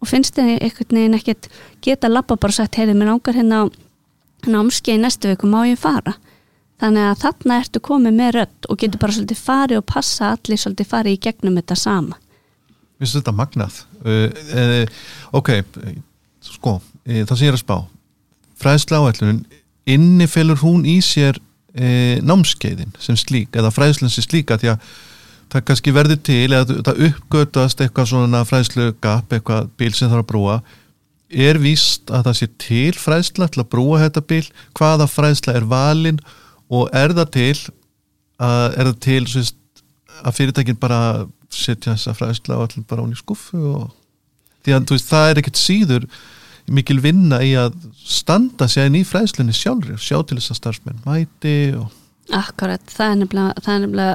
og 0.03 0.11
finnst 0.11 0.39
þið 0.39 0.53
einhvern 0.59 0.99
veginn 0.99 1.19
ekkit 1.19 1.49
geta 1.85 2.11
lappa 2.11 2.37
bara 2.37 2.57
sagt, 2.57 2.79
heyrðu, 2.79 2.99
mér 2.99 3.13
langar 3.13 3.39
hérna 3.39 3.63
á 3.63 3.65
námskeið 4.49 4.99
í 4.99 5.03
næstu 5.03 5.31
viku, 5.31 5.51
má 5.51 5.63
ég 5.69 5.79
fara 5.79 6.17
þannig 6.83 7.09
að 7.11 7.23
þarna 7.23 7.61
ertu 7.63 7.83
komið 7.83 8.19
með 8.19 8.35
rödd 8.39 8.69
og 8.69 8.81
getur 8.81 9.03
bara 9.03 9.15
svolítið 9.15 9.43
farið 9.45 9.83
og 9.83 9.89
passa 9.93 10.33
allir 10.35 10.59
svolítið 10.59 10.91
farið 10.91 11.19
í 11.19 11.23
gegnum 11.29 11.59
þetta 11.61 11.79
sama 11.79 12.19
Finnst 13.03 13.19
þetta 13.19 13.33
magnað? 13.35 13.81
Uh, 14.07 14.29
uh, 14.55 14.99
ok, 15.35 15.49
sko, 16.47 16.77
uh, 16.79 17.23
það 17.27 17.33
sem 17.33 17.49
ég 17.49 17.51
er 17.51 17.57
að 17.57 17.63
spá. 17.65 17.77
Fræðsla 18.63 19.01
áætlunin, 19.03 19.41
innifelur 19.91 20.61
hún 20.63 20.85
í 20.87 21.01
sér 21.03 21.41
námskeiðin 21.73 22.91
sem 23.01 23.17
slík, 23.17 23.55
eða 23.57 23.71
fræðslan 23.73 24.11
sem 24.13 24.23
slíka 24.27 24.59
því 24.61 24.75
að 24.75 24.83
það 25.53 25.65
kannski 25.69 25.95
verður 25.95 26.21
til 26.25 26.47
eða 26.49 26.79
það 26.87 27.03
uppgötast 27.09 27.83
eitthvað 27.85 28.09
svona 28.13 28.45
fræðslu 28.49 28.89
gap, 29.05 29.33
eitthvað 29.33 29.69
bíl 29.81 29.93
sem 29.95 30.11
þarf 30.11 30.25
að 30.25 30.31
brúa 30.33 30.57
er 31.33 31.61
víst 31.61 32.13
að 32.13 32.27
það 32.29 32.39
sé 32.39 32.49
til 32.61 32.93
fræðsla 33.01 33.49
til 33.53 33.63
að 33.63 33.71
brúa 33.73 34.03
þetta 34.03 34.25
bíl 34.33 34.45
hvaða 34.79 35.09
fræðsla 35.09 35.57
er 35.57 35.69
valin 35.69 36.21
og 36.73 36.93
er 36.97 37.15
það 37.17 37.33
til 37.37 37.57
að, 38.43 38.67
er 38.77 38.91
það 38.91 38.99
til 39.07 39.23
svist, 39.31 39.59
að 40.23 40.37
fyrirtækin 40.39 40.81
bara 40.81 41.01
setja 41.53 41.95
þessa 41.95 42.17
fræðsla 42.17 42.59
og 42.59 42.69
allir 42.69 42.87
bara 42.89 43.05
hún 43.05 43.17
í 43.17 43.21
skuffu 43.21 43.63
og 43.73 43.89
því 44.63 44.77
að 44.77 44.95
veist, 44.95 45.11
það 45.11 45.31
er 45.31 45.43
ekkert 45.43 45.61
síður 45.61 46.07
mikil 46.73 47.01
vinna 47.03 47.41
í 47.45 47.57
að 47.59 47.75
standa 47.99 48.69
sér 48.71 48.93
í 48.95 49.03
fræðslunni 49.05 49.55
sjálfri 49.57 49.97
sjá 50.01 50.21
til 50.23 50.39
þess 50.39 50.55
að 50.55 50.61
starfsmenn 50.61 51.03
mæti 51.09 51.57
og 51.77 51.91
Akkurat, 52.33 52.85
það 52.87 53.11
er 53.11 53.17
nefnilega 53.19 54.13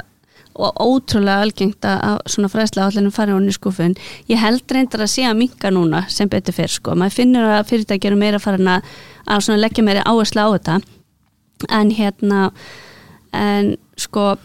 og 0.58 0.82
ótrúlega 0.82 1.46
algengt 1.46 1.86
að 1.86 2.18
svona 2.34 2.50
fræðsla 2.52 2.88
allir 2.88 3.12
fara 3.14 3.36
hún 3.38 3.50
í 3.50 3.56
skufun 3.56 3.96
ég 4.30 4.42
held 4.42 4.66
reyndar 4.74 5.06
að 5.06 5.14
sé 5.14 5.28
að 5.30 5.40
minka 5.44 5.72
núna 5.74 6.04
sem 6.10 6.30
betur 6.30 6.56
fyrr 6.58 6.74
sko, 6.74 6.98
maður 6.98 7.18
finnur 7.22 7.50
að 7.60 7.72
fyrirtæki 7.72 8.10
eru 8.10 8.20
meira 8.20 8.42
farin 8.42 8.74
að, 8.78 8.92
að 9.28 9.58
leggja 9.62 9.86
meira 9.86 10.06
áherslu 10.10 10.44
á 10.44 10.50
þetta. 10.58 10.80
En 11.74 11.92
hérna 11.94 12.52
en 13.34 13.76
sko 13.98 14.36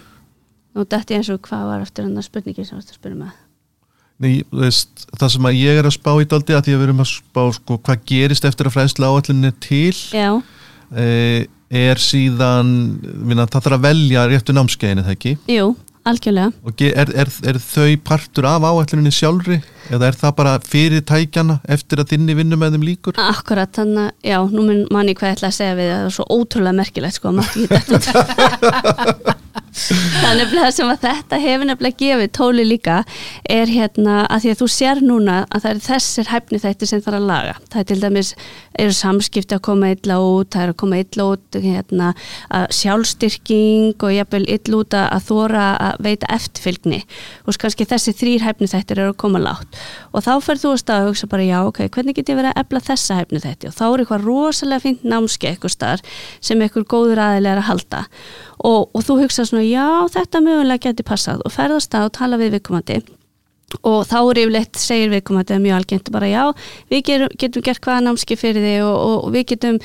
nú 0.73 0.85
dætti 0.89 1.17
eins 1.17 1.31
og 1.33 1.41
hvað 1.45 1.69
var 1.69 1.85
eftir 1.85 2.07
hann 2.07 2.19
að 2.19 2.29
spurningi 2.29 2.65
sem 2.65 2.79
varst 2.79 2.93
að 2.93 3.01
spyrja 3.01 3.21
með 3.21 3.39
Nei, 4.23 4.45
veist, 4.55 5.07
það 5.19 5.33
sem 5.35 5.47
að 5.49 5.57
ég 5.59 5.79
er 5.81 5.89
að 5.89 5.97
spá 5.97 6.13
í 6.23 6.27
daldi 6.31 6.55
að 6.55 6.67
því 6.67 6.75
að 6.75 6.79
við 6.79 6.87
erum 6.87 7.03
að 7.03 7.09
spá 7.11 7.41
sko, 7.57 7.79
hvað 7.89 8.05
gerist 8.07 8.45
eftir 8.47 8.69
að 8.69 8.77
fræðsla 8.77 9.09
áallinni 9.11 9.51
til 9.65 9.97
Já, 10.15 10.29
e, 10.95 11.07
er 11.83 12.03
síðan 12.03 12.71
minna, 13.03 13.49
það 13.51 13.67
þarf 13.67 13.79
að 13.79 13.87
velja 13.89 14.27
réttu 14.31 14.55
námskeiðinu 14.55 15.07
það 15.09 15.17
ekki? 15.17 15.33
Jú, 15.51 15.73
algjörlega. 16.09 16.53
Og 16.67 16.83
er, 16.87 17.13
er, 17.25 17.31
er 17.49 17.59
þau 17.63 17.89
partur 18.07 18.49
af 18.51 18.67
áallinni 18.67 19.13
sjálfri? 19.15 19.61
Eða 19.93 20.09
er 20.09 20.19
það 20.19 20.35
bara 20.39 20.55
fyrir 20.67 21.05
tækjana 21.09 21.59
eftir 21.71 22.03
að 22.03 22.15
þinni 22.15 22.37
vinnu 22.39 22.59
með 22.61 22.77
þeim 22.77 22.87
líkur? 22.87 23.19
Akkurat, 23.23 23.73
þannig 23.77 24.09
að, 24.09 24.13
já, 24.33 24.39
nú 24.53 24.67
mun 24.69 24.85
manni 24.95 25.17
hvað 25.19 25.33
ég 25.33 25.39
ætla 25.39 25.53
að 25.53 25.59
segja 25.59 25.79
við 25.79 25.93
það, 25.93 26.07
er 26.07 26.17
svo 26.17 26.29
ótrúlega 26.39 26.79
merkilegt 26.83 27.19
sko, 27.19 27.35
mátti 27.39 27.67
ekki 27.69 27.99
þetta 27.99 29.37
Þannig 29.73 30.53
að 30.61 30.71
sem 30.77 30.91
að 30.93 31.05
þetta 31.07 31.39
hefur 31.41 31.69
nefnilega 31.69 31.99
gefið 32.03 32.33
tóli 32.37 32.65
líka 32.67 32.99
er 33.49 33.71
hérna 33.73 34.27
að 34.27 34.45
því 34.45 34.53
að 34.53 34.61
þú 34.61 34.69
sér 34.75 35.03
núna 35.05 35.37
að 35.49 35.65
það 35.65 35.71
er 35.71 35.83
þessir 35.87 36.31
hæfni 36.33 36.61
þætti 36.63 36.89
sem 36.91 37.03
þarf 37.05 37.19
að 37.19 37.29
laga. 37.31 37.55
Það 37.73 37.81
er 37.81 37.89
til 37.89 37.99
dæmis, 38.03 38.33
eru 38.85 38.97
samskipti 38.99 39.57
að 39.57 39.65
koma 39.69 39.93
illa 39.95 40.19
út, 40.21 40.51
það 40.53 40.67
er 40.67 40.75
að 40.75 40.79
koma 40.83 41.01
illa 41.01 41.29
út 41.33 41.61
hérna, 41.63 42.11
sjálfstyrking 42.83 44.05
og 44.05 44.13
jafnvel 44.13 44.45
illa 44.45 44.83
út 44.83 44.99
að 44.99 45.27
þóra 45.31 45.67
að 45.89 46.05
veita 46.09 46.31
eftirfylgni. 46.37 47.03
Og 47.47 47.61
kannski 47.63 47.89
þessi 47.89 48.15
þrýr 48.19 48.47
hæfni 48.47 48.69
þættir 48.71 49.01
eru 49.03 49.15
að 49.15 49.21
koma 49.23 49.41
látt 49.43 49.79
og 50.13 50.25
þá 50.25 50.33
fer 50.45 50.61
þú 50.61 50.73
að 50.75 50.81
stað 50.83 51.03
að 51.03 51.09
hugsa 51.11 51.29
bara 51.31 51.47
já 51.47 51.59
ok, 51.65 51.81
hvernig 51.95 52.17
get 52.19 52.31
ég 52.33 52.39
verið 52.39 52.53
að 52.53 52.63
efla 52.63 52.83
þessa 52.89 53.19
hæfni 53.19 53.43
þætti 53.43 53.71
og 53.71 53.77
þá 53.77 53.85
er 53.87 54.03
eitthvað 54.03 54.27
rosalega 54.27 54.85
fint 54.85 55.07
námskeið 55.07 55.53
eitthvað 55.53 55.75
starf 55.77 56.19
sem 56.45 56.65
eitthvað 56.65 56.89
góður 56.93 57.23
aðilega 57.27 57.57
er 57.57 57.63
að 57.63 57.69
halda 57.71 58.03
og, 58.63 58.93
og 58.95 59.03
þú 59.07 59.19
hugsa 59.23 59.47
svona 59.49 59.65
já 59.67 59.89
þetta 60.13 60.43
mögulega 60.45 60.89
geti 60.89 61.07
passað 61.07 61.43
og 61.47 61.55
ferðast 61.55 61.95
að 61.99 62.09
og 62.09 62.15
tala 62.19 62.39
við 62.41 62.57
viðkomandi. 62.57 63.03
Og 63.89 64.03
þá 64.05 64.17
er 64.21 64.39
yfirleitt, 64.43 64.77
segir 64.77 65.13
viðkomandi 65.15 65.57
mjög 65.63 65.79
algengt 65.79 66.11
bara 66.13 66.29
já, 66.29 66.43
við 66.93 67.05
gerum, 67.09 67.31
getum 67.41 67.65
gert 67.65 67.81
hvaða 67.87 68.05
námski 68.05 68.37
fyrir 68.37 68.67
þig 68.67 68.83
og, 68.85 68.97
og, 68.97 69.15
og 69.27 69.33
við 69.33 69.47
getum 69.55 69.79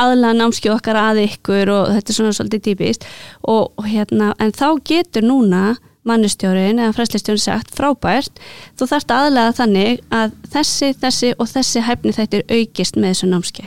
aðlaða 0.00 0.38
námski 0.38 0.72
okkar 0.72 1.00
að 1.02 1.20
ykkur 1.26 1.72
og 1.74 1.90
þetta 1.98 2.14
er 2.14 2.18
svona 2.18 2.36
svolítið 2.38 2.64
típist. 2.70 3.04
Og, 3.44 3.76
hérna, 3.84 4.32
en 4.40 4.56
þá 4.56 4.70
getur 4.88 5.28
núna 5.28 5.76
mannustjórin 6.06 6.80
eða 6.80 6.94
fræslistjórin 6.96 7.42
sagt 7.42 7.74
frábært, 7.76 8.40
þú 8.78 8.88
þarft 8.92 9.12
aðlaða 9.12 9.56
þannig 9.60 10.04
að 10.14 10.36
þessi, 10.54 10.92
þessi 11.02 11.32
og 11.36 11.50
þessi 11.50 11.82
hæfni 11.84 12.14
þetta 12.16 12.40
er 12.40 12.60
aukist 12.60 12.96
með 12.96 13.12
þessu 13.12 13.30
námski 13.34 13.66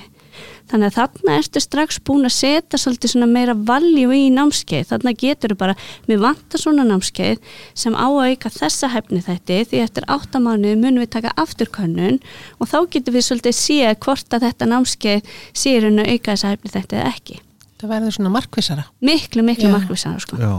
Þannig 0.69 0.91
að 0.91 0.97
þarna 0.99 1.35
ertu 1.39 1.61
strax 1.63 1.99
búin 2.05 2.27
að 2.27 2.35
setja 2.35 2.79
svolítið 2.79 3.13
svona 3.13 3.29
meira 3.29 3.55
valjú 3.55 4.13
í 4.13 4.29
námskeið. 4.35 4.87
Þarna 4.91 5.13
getur 5.17 5.53
þú 5.53 5.59
bara, 5.63 5.75
mér 6.05 6.21
vantar 6.21 6.61
svona 6.61 6.85
námskeið 6.85 7.41
sem 7.73 7.97
á 7.97 8.05
að 8.05 8.21
auka 8.29 8.53
þessa 8.53 8.91
hefni 8.93 9.21
þetta 9.25 9.59
því 9.71 9.83
eftir 9.83 10.07
áttamánu 10.13 10.75
munum 10.77 11.01
við 11.01 11.13
taka 11.17 11.33
afturkönnun 11.41 12.19
og 12.59 12.69
þá 12.69 12.79
getur 12.93 13.17
við 13.17 13.27
svolítið 13.27 13.57
séð 13.57 13.99
hvort 14.05 14.37
að 14.37 14.45
þetta 14.47 14.69
námskeið 14.69 15.37
séur 15.57 15.89
en 15.89 16.03
að 16.03 16.11
auka 16.13 16.35
þessa 16.35 16.53
hefni 16.53 16.73
þetta 16.77 16.99
eða 16.99 17.13
ekki. 17.15 17.39
Það 17.79 17.93
verður 17.95 18.17
svona 18.17 18.33
markvissara. 18.35 18.83
Miklu, 18.99 19.45
miklu 19.47 19.69
Já. 19.69 19.73
markvissana 19.73 20.19
sko. 20.21 20.37
Já, 20.37 20.53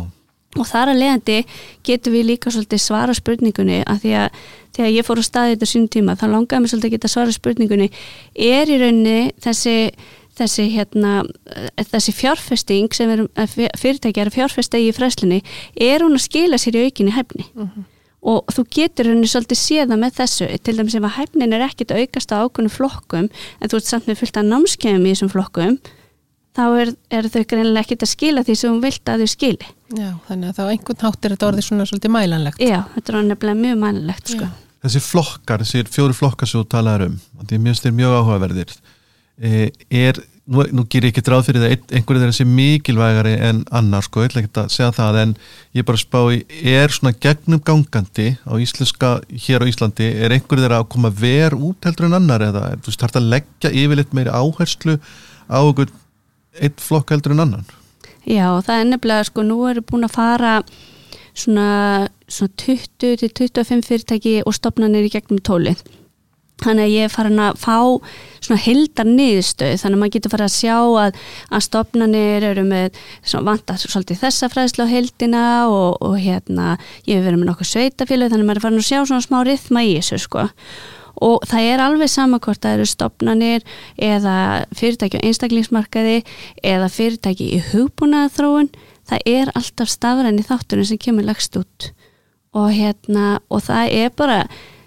Og 0.58 0.66
þar 0.66 0.90
að 0.90 0.98
leiðandi 0.98 1.36
getur 1.86 2.12
við 2.16 2.24
líka 2.32 2.50
svara 2.50 3.14
spurningunni 3.14 3.84
að 3.86 4.00
því 4.02 4.14
að 4.18 4.40
þegar 4.74 4.90
ég 4.96 5.06
fór 5.06 5.20
á 5.22 5.24
staði 5.26 5.52
þetta 5.54 5.68
sín 5.70 5.84
tíma 5.92 6.16
þá 6.18 6.24
langaði 6.32 6.62
mér 6.64 6.72
svolítið 6.72 6.88
að 6.90 6.94
geta 6.96 7.10
svara 7.12 7.34
spurningunni 7.34 7.86
er 8.34 8.70
í 8.70 8.78
rauninni 8.80 9.30
þessi, 9.42 9.74
þessi, 10.40 10.66
hérna, 10.74 11.12
eh, 11.54 11.84
þessi 11.92 12.14
fjárfesting 12.18 12.90
sem 12.96 13.10
er, 13.14 13.22
eh, 13.36 13.46
fyr- 13.46 13.78
fyrirtæki 13.78 14.18
er 14.24 14.26
að 14.30 14.38
fjárfesta 14.40 14.78
í 14.78 14.90
fræslinni 14.94 15.42
er 15.76 16.00
hún 16.02 16.18
að 16.18 16.26
skila 16.26 16.58
sér 16.58 16.80
í 16.80 16.84
aukinni 16.88 17.14
hæfni? 17.14 17.46
Og 18.22 18.44
þú 18.52 18.66
getur 18.68 19.06
henni 19.08 19.24
svolítið 19.30 19.56
séða 19.56 19.96
með 19.96 20.18
þessu 20.18 20.50
til 20.62 20.76
dæmis 20.76 20.94
ef 20.94 21.02
að 21.02 21.16
hæfnin 21.16 21.54
er 21.54 21.62
ekkit 21.68 21.94
að 21.94 22.02
aukast 22.04 22.34
á 22.34 22.42
ákveðnum 22.44 22.74
flokkum 22.74 23.30
en 23.30 23.68
þú 23.68 23.76
ert 23.78 23.86
samt 23.86 24.06
með 24.06 24.18
fullt 24.20 24.36
af 24.36 24.44
námskeiðum 24.44 25.06
í 25.06 25.14
þessum 25.14 25.30
flokkum 25.32 25.78
þá 26.56 26.62
er, 26.82 26.90
er 27.14 27.28
þau 27.30 27.42
greinilega 27.52 27.84
ekkit 27.86 28.04
að 28.06 28.10
skila 28.14 28.42
því 28.46 28.56
sem 28.58 28.72
þú 28.74 28.80
vilt 28.86 29.12
að 29.12 29.22
þau 29.24 29.30
skili 29.34 29.68
Já, 29.90 30.08
þannig 30.28 30.50
að 30.52 30.56
þá 30.58 30.64
einhvern 30.70 31.04
hátt 31.06 31.24
er 31.26 31.32
þetta 31.34 31.46
orðið 31.50 31.64
svona 31.66 31.84
svolítið 31.90 32.12
mælanlegt. 32.14 32.60
Já, 32.62 32.80
þetta 32.94 33.12
er 33.12 33.24
nefnilega 33.26 33.58
mjög 33.60 33.78
mannlegt 33.84 34.34
sko. 34.36 34.48
Þessi 34.84 35.00
flokkar, 35.04 35.64
þessi 35.64 35.82
fjóri 35.90 36.14
flokkar 36.16 36.48
sem 36.48 36.62
þú 36.62 36.68
talaðar 36.72 37.06
um, 37.08 37.16
því 37.42 37.58
mér 37.58 37.72
finnst 37.74 37.86
þeir 37.88 37.96
mjög 37.98 38.14
áhugaverðir 38.20 38.70
e, 39.40 39.64
er, 40.00 40.20
nú, 40.46 40.62
nú 40.78 40.84
ger 40.92 41.04
ég 41.08 41.12
ekki 41.12 41.24
ráð 41.26 41.48
fyrir 41.50 41.64
það 41.64 41.74
ein- 41.74 41.96
einhverju 41.98 42.22
þeirra 42.22 42.36
sem 42.38 42.54
mikilvægari 42.60 43.34
en 43.50 43.60
annar 43.80 44.06
sko, 44.06 44.22
ég 44.24 44.30
ætla 44.30 44.42
ekki 44.44 44.62
að 44.62 44.70
segja 44.76 44.90
það 44.96 45.18
en 45.24 45.34
ég 45.76 45.86
bara 45.90 46.00
spá 46.00 46.18
í, 46.32 46.40
er 46.72 46.94
svona 46.96 47.12
gegnum 47.26 47.60
gangandi 47.66 48.28
á 48.46 48.52
íslenska 48.62 49.12
hér 49.46 49.66
á 49.66 49.70
Íslandi, 49.70 50.08
er 50.22 50.36
einhverju 50.38 50.64
þeirra 50.64 50.80
að 50.84 50.88
koma 50.94 51.10
ver 51.20 51.58
út 51.58 51.84
heldur 51.90 52.08
en 52.08 52.18
annar 52.22 52.46
eða 52.48 52.64
er, 52.72 52.80
þú 52.86 52.94
start 52.96 53.18
að 53.20 53.28
leggja 53.34 53.74
yfirleitt 53.74 54.16
meiri 54.16 54.32
áherslu 54.32 54.96
á 55.50 55.58
einhvern 55.60 55.92
eitt 56.60 56.80
flokk 56.82 57.14
heldur 57.14 57.34
en 57.36 57.44
annan? 57.46 57.68
Já, 58.28 58.46
það 58.60 58.74
er 58.76 58.88
nefnilega 58.90 59.28
sko, 59.30 59.44
nú 59.46 59.62
eru 59.70 59.84
búin 59.86 60.06
að 60.06 60.16
fara 60.16 60.56
svona, 61.32 62.08
svona 62.28 62.52
20 62.60 63.16
til 63.22 63.32
25 63.48 63.86
fyrirtæki 63.88 64.36
og 64.44 64.56
stopnarnir 64.56 65.08
í 65.08 65.14
gegnum 65.14 65.40
tóli 65.44 65.74
þannig 66.60 66.86
að 66.86 66.94
ég 66.94 67.06
er 67.06 67.12
farin 67.12 67.40
að 67.40 67.58
fá 67.60 67.76
svona 68.42 68.60
heldar 68.60 69.08
niðurstöð 69.08 69.74
þannig 69.80 69.96
að 69.96 70.02
maður 70.02 70.14
getur 70.16 70.34
farið 70.34 70.46
að 70.46 70.56
sjá 70.56 70.76
að, 71.04 71.18
að 71.48 71.64
stopnarnir 71.66 72.46
eru 72.50 72.64
með 72.68 73.00
vantar 73.48 73.80
svolítið 73.80 74.22
þessa 74.24 74.50
fræðslu 74.52 74.86
á 74.86 74.92
heldina 74.92 75.44
og, 75.72 75.96
og 76.04 76.16
hérna 76.20 76.74
ég 77.08 77.16
hef 77.16 77.26
verið 77.26 77.40
með 77.40 77.52
nokkuð 77.52 77.70
sveitafélög 77.72 78.32
þannig 78.32 78.44
að 78.44 78.50
maður 78.50 78.62
er 78.62 78.66
farin 78.66 78.82
að 78.82 78.88
sjá 78.90 78.98
svona 79.00 79.26
smá 79.26 79.38
rithma 79.48 79.84
í 79.86 79.94
þessu 79.98 80.20
sko 80.26 80.48
og 81.20 81.44
það 81.48 81.66
er 81.72 81.82
alveg 81.84 82.10
sama 82.10 82.40
hvort 82.42 82.62
það 82.64 82.78
eru 82.78 82.88
stopnarnir 82.88 83.64
eða 84.00 84.36
fyrirtæki 84.76 85.20
á 85.20 85.26
einstaklingsmarkaði 85.28 86.22
eða 86.64 86.88
fyrirtæki 86.92 87.50
í 87.56 87.60
hugbúnaða 87.70 88.32
þróun 88.36 88.70
það 89.10 89.26
er 89.28 89.50
alltaf 89.58 89.90
stafræni 89.90 90.44
þátturinn 90.46 90.88
sem 90.88 91.00
kemur 91.00 91.26
lagst 91.26 91.56
út. 91.58 91.90
Og 92.56 92.70
hérna 92.74 93.40
og 93.50 93.64
það 93.66 93.94
er 93.94 94.14
bara 94.16 94.38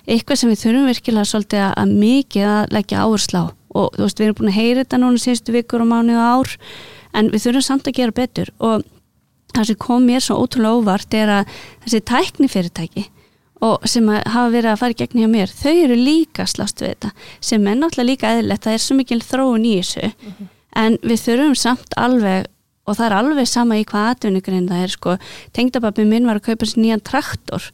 eitthvað 0.03 0.39
sem 0.39 0.51
við 0.51 0.63
þurfum 0.63 0.89
virkilega 0.91 1.29
svolítið 1.29 1.63
að, 1.63 1.75
að 1.79 1.93
mikið 2.03 2.49
að 2.53 2.73
leggja 2.77 3.03
áherslu 3.05 3.43
á. 3.43 3.45
Og 3.73 3.95
þú 3.95 4.05
veist 4.05 4.19
við 4.19 4.27
erum 4.27 4.39
búin 4.39 4.51
að 4.51 4.59
heyra 4.59 4.83
þetta 4.83 4.99
núna 5.01 5.21
síðustu 5.23 5.55
vikur 5.55 5.83
og 5.83 5.89
mánuð 5.89 6.19
og 6.19 6.33
ár 6.33 6.57
en 7.13 7.31
við 7.33 7.45
þurfum 7.45 7.65
samt 7.67 7.89
að 7.89 7.97
gera 7.99 8.17
betur. 8.19 8.51
Og 8.59 8.83
það 9.53 9.69
sem 9.69 9.81
kom 9.85 10.07
mér 10.07 10.23
svo 10.23 10.39
ótrúlega 10.43 10.79
óvart 10.81 11.17
er 11.17 11.33
að 11.39 11.57
þessi 11.85 12.03
tækni 12.09 12.51
fyrirtæki 12.51 13.07
og 13.63 13.85
sem 13.87 14.07
hafa 14.11 14.47
verið 14.51 14.71
að 14.73 14.79
fara 14.81 14.97
gegn 15.01 15.21
hjá 15.23 15.29
mér 15.31 15.51
þau 15.55 15.73
eru 15.85 15.97
líka 15.99 16.45
slást 16.49 16.81
við 16.83 16.93
þetta 16.95 17.11
sem 17.39 17.67
er 17.71 17.77
náttúrulega 17.79 18.09
líka 18.09 18.31
eðlilegt 18.35 18.65
það 18.67 18.77
er 18.77 18.83
svo 18.85 18.97
mikil 18.99 19.21
þróun 19.23 19.67
í 19.69 19.75
þessu 19.79 20.09
en 20.83 20.97
við 21.03 21.21
þurfum 21.27 21.55
samt 21.63 21.97
alveg 22.01 22.49
og 22.83 22.97
það 22.97 23.05
er 23.07 23.13
alveg 23.21 23.47
sama 23.47 23.77
í 23.79 23.85
hvað 23.87 24.09
atvinnugrein 24.15 24.65
það 24.67 24.81
er 24.83 24.91
sko, 24.91 25.13
tengdababbi 25.55 26.03
minn 26.09 26.25
var 26.27 26.41
að 26.41 26.49
kaupa 26.49 26.67
sér 26.67 26.81
nýjan 26.83 27.03
traktor 27.07 27.69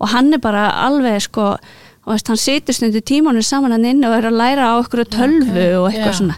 og 0.00 0.10
hann 0.12 0.34
er 0.36 0.42
bara 0.42 0.66
alveg 0.84 1.22
sko 1.24 1.46
og 2.00 2.12
veist, 2.14 2.28
hann 2.28 2.40
situr 2.40 2.76
stundu 2.76 3.00
tímanu 3.04 3.40
saman 3.44 3.72
hann 3.76 3.84
inn 3.88 4.04
og 4.08 4.14
er 4.16 4.28
að 4.28 4.36
læra 4.40 4.68
á 4.72 4.80
okkur 4.80 5.04
tölvu 5.08 5.64
Ok, 5.70 5.80
og 5.80 5.88
eitthvað 5.90 6.12
já, 6.12 6.18
svona. 6.20 6.36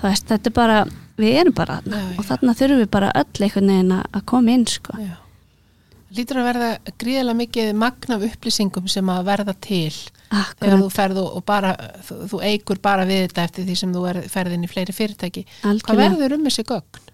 það 0.00 0.04
veist, 0.08 0.26
þetta 0.30 0.50
er 0.50 0.54
bara, 0.58 0.76
við 1.20 1.38
erum 1.44 1.56
bara 1.58 1.78
þarna 1.82 2.02
og 2.18 2.28
þarna 2.28 2.54
þurfum 2.60 2.82
við 2.82 2.90
bara 2.98 3.10
öll 3.20 3.44
einhvern 3.46 3.72
veginn 3.74 3.96
að 4.00 4.22
koma 4.30 4.54
inn 4.54 4.66
sko. 4.70 4.98
Já. 4.98 5.14
Lítur 6.16 6.40
að 6.40 6.48
verða 6.48 6.70
gríðilega 6.98 7.38
mikið 7.38 7.68
magn 7.78 8.16
af 8.16 8.24
upplýsingum 8.26 8.88
sem 8.90 9.12
að 9.12 9.28
verða 9.28 9.54
til 9.62 9.92
þegar 10.30 10.40
Akkurat, 10.40 10.80
þú 10.80 10.88
ferð 10.94 11.20
og, 11.22 11.44
bara, 11.46 11.70
þú, 12.06 12.16
þú 12.32 12.40
eigur 12.46 12.80
bara 12.82 13.06
við 13.06 13.24
þetta 13.28 13.44
eftir 13.46 13.68
því 13.68 13.76
sem 13.78 13.94
þú 13.94 14.02
er, 14.10 14.18
ferð 14.30 14.56
inn 14.56 14.66
í 14.66 14.70
fleiri 14.70 14.94
fyrirtæki. 14.94 15.46
Hvað 15.62 15.70
algjörlega 15.72 16.18
verður 16.20 16.36
um 16.36 16.44
þessi 16.48 16.66
gögn? 16.70 17.06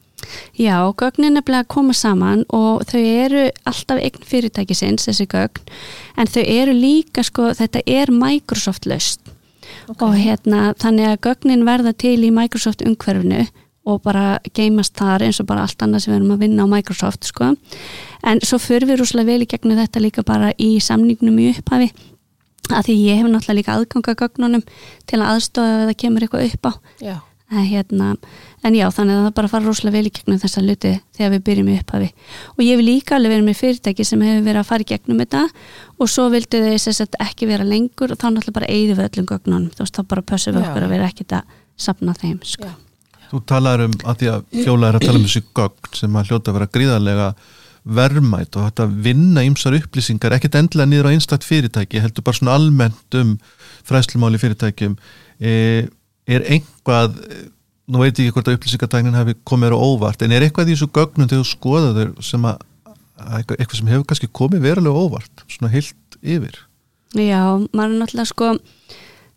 Já, 0.57 0.77
gögnin 0.97 1.29
er 1.29 1.35
nefnilega 1.37 1.65
að 1.67 1.73
koma 1.77 1.95
saman 1.97 2.45
og 2.57 2.85
þau 2.89 3.01
eru 3.05 3.45
alltaf 3.69 4.01
eign 4.01 4.27
fyrirtækisins, 4.31 5.07
þessi 5.11 5.29
gögn, 5.33 5.73
en 6.17 6.33
þau 6.33 6.43
eru 6.43 6.77
líka, 6.77 7.25
sko, 7.27 7.51
þetta 7.57 7.85
er 7.87 8.13
Microsoft 8.13 8.89
löst 8.89 9.21
Ok. 9.91 10.03
og 10.03 10.17
hérna, 10.17 10.73
þannig 10.81 11.11
að 11.11 11.21
gögnin 11.29 11.67
verða 11.67 11.93
til 11.99 12.19
í 12.25 12.33
Microsoft 12.35 12.85
umhverfinu 12.87 13.45
og 13.87 14.03
bara 14.03 14.40
geimast 14.57 14.96
þar 14.99 15.29
eins 15.29 15.38
og 15.42 15.46
bara 15.51 15.62
allt 15.66 15.85
annað 15.85 16.05
sem 16.05 16.12
við 16.12 16.18
erum 16.20 16.35
að 16.35 16.42
vinna 16.42 16.66
á 16.66 16.72
Microsoft, 16.72 17.29
sko. 17.31 17.53
En 18.27 18.42
svo 18.42 18.59
fyrir 18.62 18.88
við 18.90 19.01
rúslega 19.03 19.31
vel 19.31 19.46
í 19.46 19.49
gegnum 19.51 19.79
þetta 19.79 20.03
líka 20.03 20.27
bara 20.27 20.51
í 20.59 20.77
samningnum 20.83 21.38
í 21.38 21.53
upphafi, 21.53 21.92
að 22.72 22.88
því 22.88 22.99
ég 23.05 23.22
hef 23.22 23.31
náttúrulega 23.31 23.61
líka 23.61 23.77
aðganga 23.79 24.16
gögnunum 24.18 24.66
til 25.07 25.20
að 25.20 25.31
aðstofa 25.37 25.79
ef 25.79 25.88
það 25.90 25.96
kemur 26.03 26.27
eitthvað 26.27 26.46
upp 26.51 26.66
á. 26.66 26.72
Já, 26.99 27.16
en, 27.53 27.66
hérna, 27.70 28.09
en 28.66 28.75
já, 28.75 28.87
þannig 28.90 29.14
að 29.14 29.29
það 29.29 29.37
bara 29.37 29.51
fara 29.53 29.68
rosalega 29.68 29.96
vel 30.01 30.11
í 30.11 30.12
gegnum 30.16 30.40
þessa 30.42 30.64
luti 30.64 30.92
þegar 31.14 31.31
við 31.37 31.44
byrjum 31.46 31.68
í 31.70 31.77
upphafi. 31.79 32.09
Og 32.57 32.64
ég 32.66 32.81
vil 32.81 32.88
líka 32.88 33.14
alveg 33.20 33.37
vera 33.37 33.46
með 33.46 33.61
fyrirtæki 33.61 34.09
sem 34.09 34.25
hefur 34.27 34.49
verið 34.49 34.62
að 34.64 34.70
fara 34.72 34.83
í 34.83 34.88
gegnum 34.90 35.22
þetta 35.22 35.44
og 36.01 36.11
svo 36.11 36.27
vildu 36.35 36.64
þau 36.75 37.07
ekki 37.29 37.46
vera 37.53 37.68
lengur 37.68 38.16
og 38.16 38.18
þá 38.18 38.27
náttúrulega 38.33 38.59
bara 38.59 38.72
eigðu 38.72 38.99
við 38.99 39.07
öllum 39.12 39.31
gögnunum. 39.31 39.70
Þá 39.79 40.03
bara 40.11 40.27
pössum 40.27 40.59
við 40.59 40.66
okkur 40.66 40.88
að 40.88 40.96
vera 40.96 41.12
ekkit 41.12 41.38
að 41.38 41.55
sapna 41.87 42.16
þeim, 42.18 42.40
sko. 42.42 42.72
Þú 43.31 43.43
talar 43.49 43.85
um 43.87 43.95
að 44.05 44.21
því 44.21 44.33
að 44.33 44.45
fjóla 44.65 44.91
er 44.91 44.99
að 44.99 45.07
tala 45.07 45.21
um 45.21 45.27
þessi 45.27 45.43
gögn 45.57 45.97
sem 46.01 46.19
að 46.19 46.31
hljóta 46.31 46.53
að 46.53 46.59
vera 46.59 46.71
gríðarlega 46.77 47.29
verðmætt 47.97 48.57
og 48.59 48.67
þetta 48.67 48.87
vinna 49.07 49.45
ýmsar 49.47 49.77
upplýsingar, 49.79 50.35
ekkert 50.35 50.57
endilega 50.59 50.91
niður 50.91 51.11
á 51.11 51.15
einstakt 51.15 51.47
fyrirtæki, 51.47 52.01
heldur 52.03 52.27
bara 52.27 52.39
svona 52.39 52.57
almennt 52.59 53.19
um 53.19 53.37
fræslumáli 53.87 54.41
fyrirtækjum. 54.43 54.97
E, 55.39 55.53
er 56.27 56.47
einhvað 56.51 57.21
nú 57.87 58.03
veit 58.03 58.19
ég 58.19 58.27
ekki 58.27 58.35
hvort 58.35 58.51
að 58.51 58.57
upplýsingatæknin 58.59 59.15
hafi 59.15 59.37
komið 59.47 59.77
á 59.77 59.79
óvart, 59.79 60.25
en 60.27 60.35
er 60.35 60.43
eitthvað 60.43 60.73
í 60.73 60.75
þessu 60.75 60.91
gögnum 60.91 61.31
þegar 61.31 61.45
þú 61.45 61.51
skoða 61.53 61.93
þau 61.95 62.27
sem 62.27 62.49
að 62.51 62.65
að 63.17 63.55
eitthvað 63.57 63.79
sem 63.79 63.91
hefur 63.91 64.07
kannski 64.11 64.29
komið 64.35 64.65
verulega 64.67 65.05
óvart 65.07 65.45
svona 65.49 65.73
heilt 65.73 66.19
yfir? 66.21 66.59
Já, 67.17 67.57
maður 67.73 67.95
er 67.95 68.01
náttúrulega 68.03 68.29
sko 68.29 68.51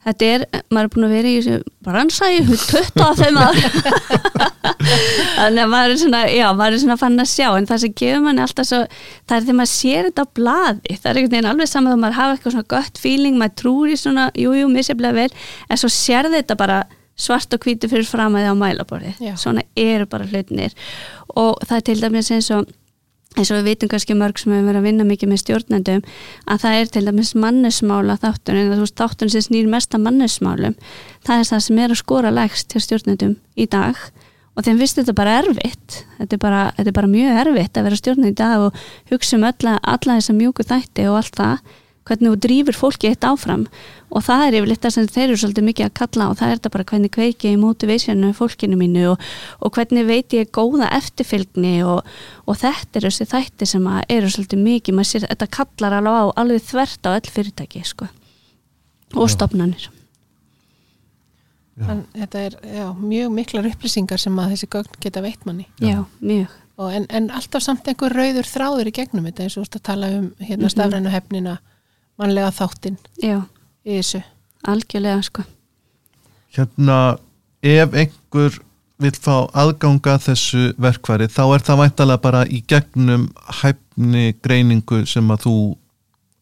þetta 0.07 0.29
er, 0.33 0.45
maður 0.71 0.87
er 0.87 0.91
búin 0.93 1.07
að 1.07 1.15
vera 1.15 1.29
í 1.29 1.39
þessu 1.39 1.73
bransa 1.85 2.29
í 2.31 2.39
25 2.47 3.39
ár. 3.39 3.59
Þannig 5.39 5.63
að 5.63 5.71
maður 5.73 5.93
er 5.93 5.99
svona 6.01 6.21
já, 6.31 6.45
maður 6.55 6.77
er 6.77 6.83
svona 6.83 6.99
fann 6.99 7.23
að 7.23 7.31
sjá 7.33 7.47
en 7.49 7.67
það 7.69 7.81
sem 7.83 7.95
gefur 8.01 8.23
manni 8.23 8.43
alltaf 8.43 8.69
svo, 8.69 8.79
það 9.29 9.35
er 9.37 9.47
þegar 9.47 9.59
maður 9.59 9.73
sér 9.73 10.07
þetta 10.09 10.25
á 10.25 10.33
blaði, 10.39 10.95
það 10.95 11.09
er 11.11 11.19
einhvern 11.19 11.35
veginn 11.35 11.49
alveg 11.51 11.71
saman 11.71 11.95
að 11.95 12.03
maður 12.03 12.19
hafa 12.19 12.37
eitthvað 12.37 12.55
svona 12.55 12.71
gött 12.75 13.01
feeling, 13.03 13.39
maður 13.39 13.57
trúir 13.63 13.93
í 13.93 13.99
svona, 13.99 14.29
jú, 14.39 14.55
jú, 14.57 14.71
misjaflega 14.71 15.19
vel 15.19 15.29
en 15.69 15.81
svo 15.81 15.91
sér 15.93 16.31
þetta 16.33 16.57
bara 16.59 16.79
svart 17.19 17.53
og 17.55 17.65
hvítu 17.65 17.89
fyrir 17.91 18.07
fram 18.07 18.37
að 18.37 18.47
það 18.47 18.55
á 18.55 18.61
mælaborði 18.61 19.33
svona 19.39 19.65
eru 19.75 20.07
bara 20.09 20.27
hlutinir 20.29 20.75
og 21.35 21.59
það 21.67 21.75
er 21.75 21.87
til 21.89 21.97
dæmis 21.99 22.31
eins 22.31 22.47
og 22.55 22.69
eins 23.39 23.51
og 23.51 23.59
við 23.59 23.69
vitum 23.71 23.91
kannski 23.91 24.17
mörg 24.19 24.39
sem 24.39 24.53
hefur 24.53 24.69
verið 24.69 24.81
að 24.81 24.87
vinna 24.89 25.07
mikið 25.09 25.31
með 25.31 25.41
stjórnendum 25.43 26.01
að 26.45 26.63
það 26.63 26.79
er 26.79 26.93
til 26.93 27.05
dæmis 27.07 27.33
mannesmála 27.39 28.17
þáttun 28.21 28.59
en 28.59 28.71
þú 28.73 28.79
veist 28.83 28.99
þáttun 28.99 29.33
sem 29.33 29.45
snýr 29.47 29.69
mest 29.71 29.95
að 29.95 30.05
mannesmálum 30.07 30.77
það 31.27 31.35
er 31.35 31.51
það 31.51 31.65
sem 31.67 31.83
er 31.83 31.93
að 31.93 32.01
skora 32.03 32.33
lægst 32.33 32.69
til 32.71 32.83
stjórnendum 32.83 33.37
í 33.55 33.67
dag. 33.69 33.99
Og 34.57 34.65
þeim 34.65 34.79
finnst 34.81 34.97
þetta 34.99 35.13
bara 35.15 35.37
erfitt. 35.39 36.01
Þetta 36.17 36.35
er 36.35 36.39
bara, 36.41 36.63
þetta 36.75 36.91
er 36.91 36.95
bara 36.97 37.11
mjög 37.11 37.37
erfitt 37.45 37.77
að 37.79 37.85
vera 37.87 37.99
stjórnend 37.99 38.31
í 38.33 38.39
dag 38.39 38.63
og 38.65 38.81
hugsa 39.11 39.37
um 39.37 39.45
alla, 39.47 39.77
alla 39.87 40.17
þessa 40.17 40.35
mjúku 40.35 40.65
þætti 40.67 41.05
og 41.07 41.19
allt 41.21 41.39
það 41.39 41.77
hvernig 42.09 42.31
þú 42.33 42.39
drýfur 42.45 42.77
fólki 42.77 43.09
eitt 43.11 43.25
áfram 43.27 43.65
og 44.09 44.23
það 44.25 44.43
er 44.47 44.57
yfirleitt 44.59 44.81
það 44.85 44.93
sem 44.95 45.07
þeir 45.13 45.25
eru 45.27 45.37
svolítið 45.43 45.67
mikið 45.67 45.85
að 45.87 45.93
kalla 45.99 46.27
og 46.31 46.37
það 46.39 46.49
er 46.49 46.57
þetta 46.59 46.71
bara 46.73 46.87
hvernig 46.91 47.13
kveiki 47.15 47.51
í 47.53 47.59
motivationu 47.61 48.31
fólkinu 48.37 48.79
mínu 48.79 49.03
og, 49.11 49.27
og 49.61 49.73
hvernig 49.77 50.07
veit 50.09 50.35
ég 50.37 50.51
góða 50.55 50.89
eftirfylgni 50.97 51.75
og, 51.85 52.01
og 52.49 52.59
þetta 52.61 52.99
er 52.99 53.07
þessi 53.09 53.29
þætti 53.29 53.69
sem 53.69 53.85
að 53.93 54.01
eru 54.17 54.31
svolítið 54.33 54.63
mikið, 54.65 54.97
maður 54.97 55.11
sér 55.13 55.27
þetta 55.29 55.49
kallar 55.59 55.97
alveg 55.99 56.17
á 56.17 56.25
alveg 56.43 56.65
þvert 56.71 57.05
á 57.05 57.09
öll 57.15 57.33
fyrirtæki 57.37 57.85
sko. 57.85 58.09
og 59.15 59.29
Já. 59.29 59.33
stopnarnir 59.37 59.89
en 61.79 62.01
þetta 62.11 62.39
er 62.43 62.55
já, 62.75 62.87
mjög 62.99 63.29
miklar 63.31 63.67
upplýsingar 63.69 64.19
sem 64.19 64.35
að 64.41 64.55
þessi 64.55 64.67
gögn 64.73 64.97
geta 64.99 65.21
veitt 65.23 65.45
manni. 65.47 65.67
Já. 65.79 65.93
já, 65.93 66.01
mjög 66.19 66.57
Og 66.79 66.93
en, 66.95 67.05
en 67.11 67.25
alltaf 67.35 67.59
samt 67.65 67.87
einhver 67.91 68.13
rauður 68.15 68.47
þráður 68.47 68.87
í 68.87 68.91
gegnum 68.95 69.25
þetta 69.27 69.43
eins 69.43 69.57
og 69.59 69.65
þú 69.65 69.67
ert 69.67 69.73
að 69.75 69.81
tala 69.83 70.09
um 70.15 70.27
hérna 70.39 70.69
Mhm. 70.69 71.68
Mannlega 72.19 72.51
þáttinn 72.55 72.97
já, 73.23 73.41
í 73.87 73.99
þessu. 73.99 74.23
algjörlega 74.67 75.21
sko. 75.23 75.45
hérna 76.55 77.17
ef 77.63 77.95
einhver 77.95 78.59
vil 78.99 79.15
fá 79.15 79.47
aðganga 79.55 80.17
að 80.17 80.25
þessu 80.29 80.63
verkværi 80.81 81.29
þá 81.31 81.43
er 81.55 81.63
það 81.67 81.81
væntalega 81.83 82.23
bara 82.23 82.41
í 82.45 82.59
gegnum 82.67 83.29
hæfni 83.61 84.33
greiningu 84.43 85.05
sem 85.07 85.31
að 85.31 85.45
þú 85.45 85.55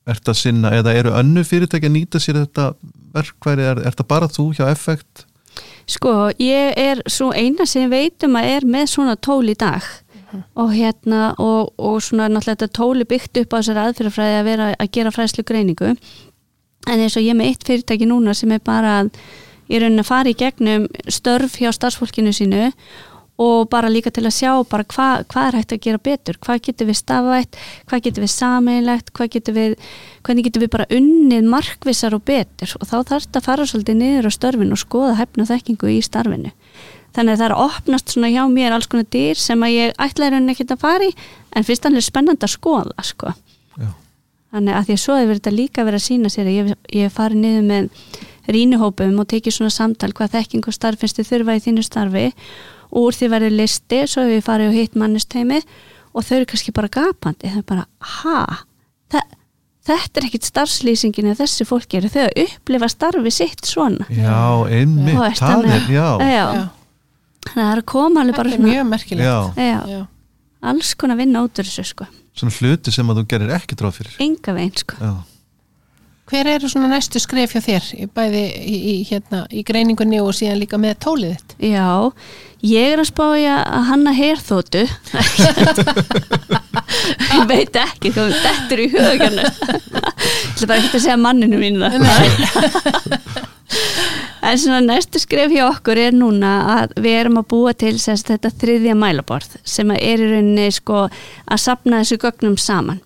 ert 0.07 0.31
að 0.31 0.39
sinna 0.39 0.71
eða 0.73 0.95
eru 0.97 1.13
önnu 1.19 1.43
fyrirtæki 1.45 1.89
að 1.89 1.95
nýta 1.97 2.21
sér 2.23 2.41
þetta 2.41 2.71
verkværi, 3.13 3.65
er, 3.67 3.81
er 3.85 3.97
það 3.97 4.09
bara 4.09 4.29
þú 4.31 4.49
hjá 4.57 4.65
Effekt? 4.71 5.25
Sko, 5.87 6.29
ég 6.41 6.77
er 6.79 7.01
svo 7.09 7.29
eina 7.33 7.65
sem 7.69 7.89
veitum 7.91 8.35
að 8.39 8.49
er 8.55 8.67
með 8.67 8.89
svona 8.93 9.15
tól 9.15 9.45
í 9.47 9.55
dag 9.57 9.85
og 10.55 10.71
hérna 10.73 11.33
og, 11.39 11.73
og 11.77 11.99
svona 12.03 12.27
náttúrulega 12.29 12.65
þetta 12.67 12.77
tóli 12.79 13.07
byggt 13.07 13.41
upp 13.43 13.53
á 13.53 13.57
þessari 13.59 13.83
aðfyrirfræði 13.85 14.39
að 14.39 14.47
vera 14.51 14.69
að 14.75 14.93
gera 14.97 15.13
fræslu 15.15 15.45
greiningu 15.47 15.91
en 16.87 17.03
eins 17.03 17.17
og 17.19 17.25
ég 17.25 17.37
með 17.37 17.51
eitt 17.51 17.67
fyrirtæki 17.67 18.07
núna 18.09 18.35
sem 18.37 18.51
er 18.55 18.63
bara 18.63 18.99
að 19.01 19.11
í 19.67 19.79
rauninni 19.81 20.03
að 20.03 20.09
fara 20.09 20.31
í 20.31 20.37
gegnum 20.37 20.87
störf 21.11 21.59
hjá 21.59 21.71
starfsfólkinu 21.75 22.33
sínu 22.35 22.71
og 23.37 23.67
bara 23.69 23.89
líka 23.91 24.09
til 24.09 24.25
að 24.25 24.33
sjá 24.33 24.51
bara 24.69 24.85
hvað 24.89 25.25
hva 25.29 25.43
er 25.47 25.57
hægt 25.59 25.73
að 25.75 25.81
gera 25.85 26.01
betur, 26.01 26.39
hvað 26.41 26.61
getur 26.67 26.87
við 26.89 26.97
stafætt, 26.97 27.59
hvað 27.89 28.03
getur 28.07 28.25
við 28.25 28.31
sameinlegt, 28.33 29.11
hvað 29.13 29.29
getur 29.35 29.57
við, 29.57 29.75
hvernig 30.25 30.47
getur 30.47 30.63
við 30.63 30.71
bara 30.73 30.87
unnið 30.97 31.51
markvissar 31.51 32.17
og 32.17 32.25
betur 32.25 32.73
og 32.79 32.87
þá 32.89 32.95
þarf 32.97 33.27
þetta 33.27 33.41
að 33.43 33.49
fara 33.49 33.67
svolítið 33.69 33.99
niður 34.01 34.29
á 34.29 34.31
störfin 34.33 34.73
og 34.73 34.81
skoða 34.81 35.19
hefna 35.21 35.45
þekkingu 35.51 35.93
í 35.93 35.99
starfinu. 36.05 36.53
Þannig 37.15 37.33
að 37.33 37.39
það 37.39 37.47
er 37.47 37.55
að 37.55 37.63
opnast 37.65 38.13
svona 38.13 38.29
hjá 38.33 38.43
mér 38.51 38.75
alls 38.75 38.87
konar 38.91 39.07
dyr 39.13 39.39
sem 39.41 39.63
að 39.65 39.73
ég 39.73 39.99
ætla 40.03 40.27
í 40.27 40.31
rauninni 40.33 40.53
ekkert 40.53 40.73
að 40.75 40.83
fara 40.83 41.07
í 41.07 41.13
en 41.55 41.65
fyrst 41.65 41.85
þannig 41.85 42.03
er 42.03 42.05
spennandi 42.05 42.45
að 42.45 42.53
skoða 42.53 43.05
sko. 43.07 43.33
Já. 43.77 43.89
Þannig 44.53 44.77
að 44.77 44.87
því 44.87 44.97
að 44.97 45.03
svo 45.03 45.17
hefur 45.17 45.39
þetta 45.39 45.55
líka 45.55 45.85
verið 45.87 46.01
að 46.01 46.05
sína 46.05 46.31
sér 46.33 46.47
að 46.47 46.57
ég, 46.57 46.71
ég 46.93 47.07
hef 47.07 47.17
farið 47.17 47.41
niður 47.41 47.65
með 47.71 47.89
rínuhópum 48.53 49.17
og 49.19 49.27
tekið 49.33 49.57
svona 49.57 49.73
samtal 49.73 50.13
hvað 50.15 50.37
þekking 50.37 50.69
og 50.69 50.77
starf 50.77 51.01
finnst 51.01 51.19
þið 51.19 51.31
þurfa 51.31 51.57
í 51.57 51.63
þínu 51.65 51.83
starfi. 51.87 52.25
Og 52.93 53.09
úr 53.09 53.17
því 53.17 53.31
verður 53.33 53.57
listi 53.57 54.03
svo 54.07 54.23
hefur 54.23 54.37
ég 54.37 54.45
farið 54.45 54.71
og 54.71 54.77
hitt 54.77 54.95
mannusteimi 54.95 55.59
og 56.13 56.23
þau 56.23 56.35
eru 56.37 56.49
kannski 56.53 56.75
bara 56.75 56.91
gapandi. 56.93 57.49
Þau 57.49 57.59
eru 57.59 57.67
bara, 57.73 57.87
ha? 58.21 58.39
Þetta 59.87 60.19
er 60.19 60.25
ekkit 60.27 60.47
starfslýsingin 60.47 61.29
eða 61.31 61.45
þessi 61.45 61.67
fólki 61.67 61.99
eru 62.01 62.09
þau 62.11 62.25
að 62.25 62.41
upplifa 62.43 62.89
starfi 62.91 63.31
sitt 63.31 63.67
svona. 63.67 64.07
Já, 64.11 64.67
einmitt, 64.67 65.15
það 65.39 65.67
er, 65.71 65.85
já, 65.93 66.07
já, 66.27 66.41
það 67.53 67.71
er 67.71 67.81
að 67.81 67.85
koma 67.93 68.21
alveg 68.23 68.35
bara 68.37 68.49
Þetta 68.49 68.57
er 68.57 68.61
svona, 68.61 68.73
mjög 68.73 68.85
merkilegt. 68.91 69.27
já, 69.27 69.77
já, 69.93 70.01
alls 70.73 70.93
konar 70.99 71.17
vinna 71.19 71.45
út 71.47 71.59
úr 71.61 71.67
þessu 71.69 71.85
sko, 71.93 72.05
svona 72.37 72.53
hluti 72.59 72.93
sem 72.93 73.09
að 73.13 73.21
þú 73.21 73.25
gerir 73.33 73.55
ekki 73.57 73.77
dráð 73.79 73.97
fyrir. 74.01 74.13
enga 74.27 74.53
veginn 74.59 74.77
sko. 74.83 74.95
Já, 75.01 75.15
Hver 76.27 76.43
eru 76.51 76.67
svona 76.67 76.89
næstu 76.91 77.21
skref 77.23 77.53
hjá 77.55 77.61
þér, 77.63 77.85
í 78.03 78.05
bæði 78.11 78.41
í, 78.59 78.73
í, 78.75 78.95
hérna, 79.07 79.45
í 79.47 79.61
greiningunni 79.63 80.17
og 80.19 80.33
síðan 80.35 80.59
líka 80.59 80.75
með 80.75 80.97
tólið 81.05 81.37
þitt? 81.37 81.53
Já, 81.71 81.85
ég 82.67 82.95
er 82.97 82.99
að 82.99 83.07
spája 83.07 83.53
að 83.63 83.85
hanna 83.87 84.11
herþótu 84.17 84.81
Ég 87.37 87.45
veit 87.47 87.79
ekki 87.79 88.11
þú 88.11 88.25
dettur 88.33 88.81
í 88.83 88.89
hugjarnu 88.91 89.45
Ég 89.45 89.53
ætla 90.57 90.67
bara 90.67 90.81
ekki 90.81 90.97
að 90.99 91.03
segja 91.05 91.17
manninu 91.21 91.61
mín 91.61 91.79
það 91.79 91.95
En 94.47 94.59
svona 94.61 94.79
næstu 94.85 95.19
skref 95.19 95.51
hjá 95.51 95.65
okkur 95.67 95.99
er 95.99 96.15
núna 96.15 96.51
að 96.77 96.95
við 97.03 97.17
erum 97.19 97.39
að 97.41 97.49
búa 97.51 97.73
til 97.75 97.95
sérst, 97.99 98.29
þetta 98.31 98.53
þriðja 98.61 98.95
mælaborð 98.95 99.57
sem 99.67 99.91
er 99.95 100.23
í 100.23 100.29
rauninni 100.31 100.69
sko 100.71 101.07
að 101.07 101.63
sapna 101.63 102.03
þessu 102.03 102.19
gögnum 102.21 102.57
saman 102.61 103.01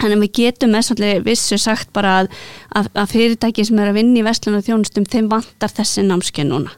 Þannig 0.00 0.16
að 0.16 0.24
við 0.24 0.32
getum 0.38 0.74
með 0.74 0.86
svolítið 0.88 1.24
vissu 1.26 1.58
sagt 1.60 1.90
bara 1.96 2.14
að, 2.22 2.30
að, 2.78 2.90
að 3.02 3.10
fyrirtæki 3.14 3.64
sem 3.68 3.80
eru 3.80 3.92
að 3.92 3.98
vinna 4.00 4.20
í 4.20 4.24
vestlun 4.26 4.58
og 4.58 4.66
þjónustum, 4.66 5.06
þeim 5.12 5.30
vantar 5.30 5.74
þessi 5.76 6.04
námskeið 6.06 6.48
núna 6.50 6.76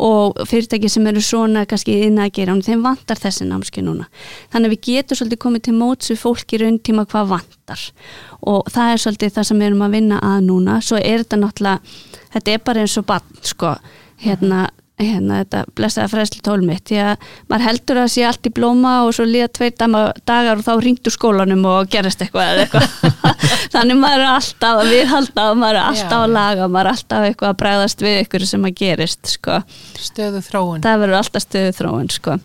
og 0.00 0.38
fyrirtæki 0.48 0.88
sem 0.88 1.06
eru 1.10 1.20
svona 1.24 1.66
kannski 1.68 1.98
inn 2.06 2.20
að 2.22 2.32
gera, 2.38 2.54
þeim 2.64 2.84
vantar 2.86 3.20
þessi 3.20 3.44
námskeið 3.48 3.86
núna. 3.86 4.06
Þannig 4.52 4.70
að 4.70 4.74
við 4.74 4.82
getum 4.86 5.20
svolítið 5.20 5.42
komið 5.44 5.64
til 5.66 5.74
móts 5.76 6.12
við 6.12 6.20
fólk 6.22 6.54
í 6.54 6.60
raun 6.62 6.78
tíma 6.80 7.04
hvað 7.10 7.32
vantar 7.34 7.86
og 8.40 8.70
það 8.72 8.94
er 8.94 9.02
svolítið 9.04 9.34
það 9.36 9.48
sem 9.50 9.60
við 9.60 9.68
erum 9.68 9.84
að 9.84 9.96
vinna 9.98 10.20
að 10.24 10.38
núna. 10.48 10.78
Svo 10.80 11.00
er 11.00 11.24
þetta 11.24 11.40
náttúrulega, 11.42 11.96
þetta 12.36 12.54
er 12.54 12.62
bara 12.70 12.84
eins 12.86 12.96
og 13.00 13.08
bann, 13.10 13.40
sko, 13.44 13.74
hérna 14.24 14.62
hérna 15.06 15.40
þetta 15.40 15.62
blessaða 15.78 16.10
fræsli 16.12 16.42
tólmitt 16.44 16.84
því 16.90 16.98
að 17.04 17.26
maður 17.50 17.64
heldur 17.66 18.00
að 18.02 18.10
sé 18.14 18.24
allt 18.28 18.48
í 18.48 18.52
blóma 18.56 18.92
og 19.06 19.14
svo 19.16 19.26
líða 19.28 19.48
tveit 19.56 19.80
dagar 19.80 20.60
og 20.60 20.64
þá 20.66 20.72
ringdu 20.84 21.12
skólanum 21.14 21.64
og 21.70 21.90
gerist 21.92 22.22
eitthvað 22.24 22.52
eða 22.52 22.64
eitthvað 22.66 23.30
þannig 23.74 24.00
maður 24.00 24.24
er 24.24 24.32
alltaf 24.34 24.82
að 24.82 24.92
viðhalda 24.94 25.46
og 25.50 25.60
maður 25.62 25.80
er 25.80 25.88
alltaf 25.88 26.16
Já. 26.16 26.22
að 26.22 26.34
laga 26.36 26.66
og 26.66 26.74
maður 26.74 26.90
er 26.90 26.96
alltaf 26.96 27.28
eitthvað 27.28 27.52
að 27.52 27.60
bregðast 27.62 28.04
við 28.06 28.18
ykkur 28.24 28.46
sem 28.52 28.66
að 28.68 28.76
gerist 28.82 29.34
sko. 29.34 29.60
stöðu 30.08 30.42
þróun 30.46 30.84
það 30.86 31.04
verður 31.04 31.20
alltaf 31.20 31.46
stöðu 31.46 31.76
þróun 31.78 32.12
sko. 32.14 32.36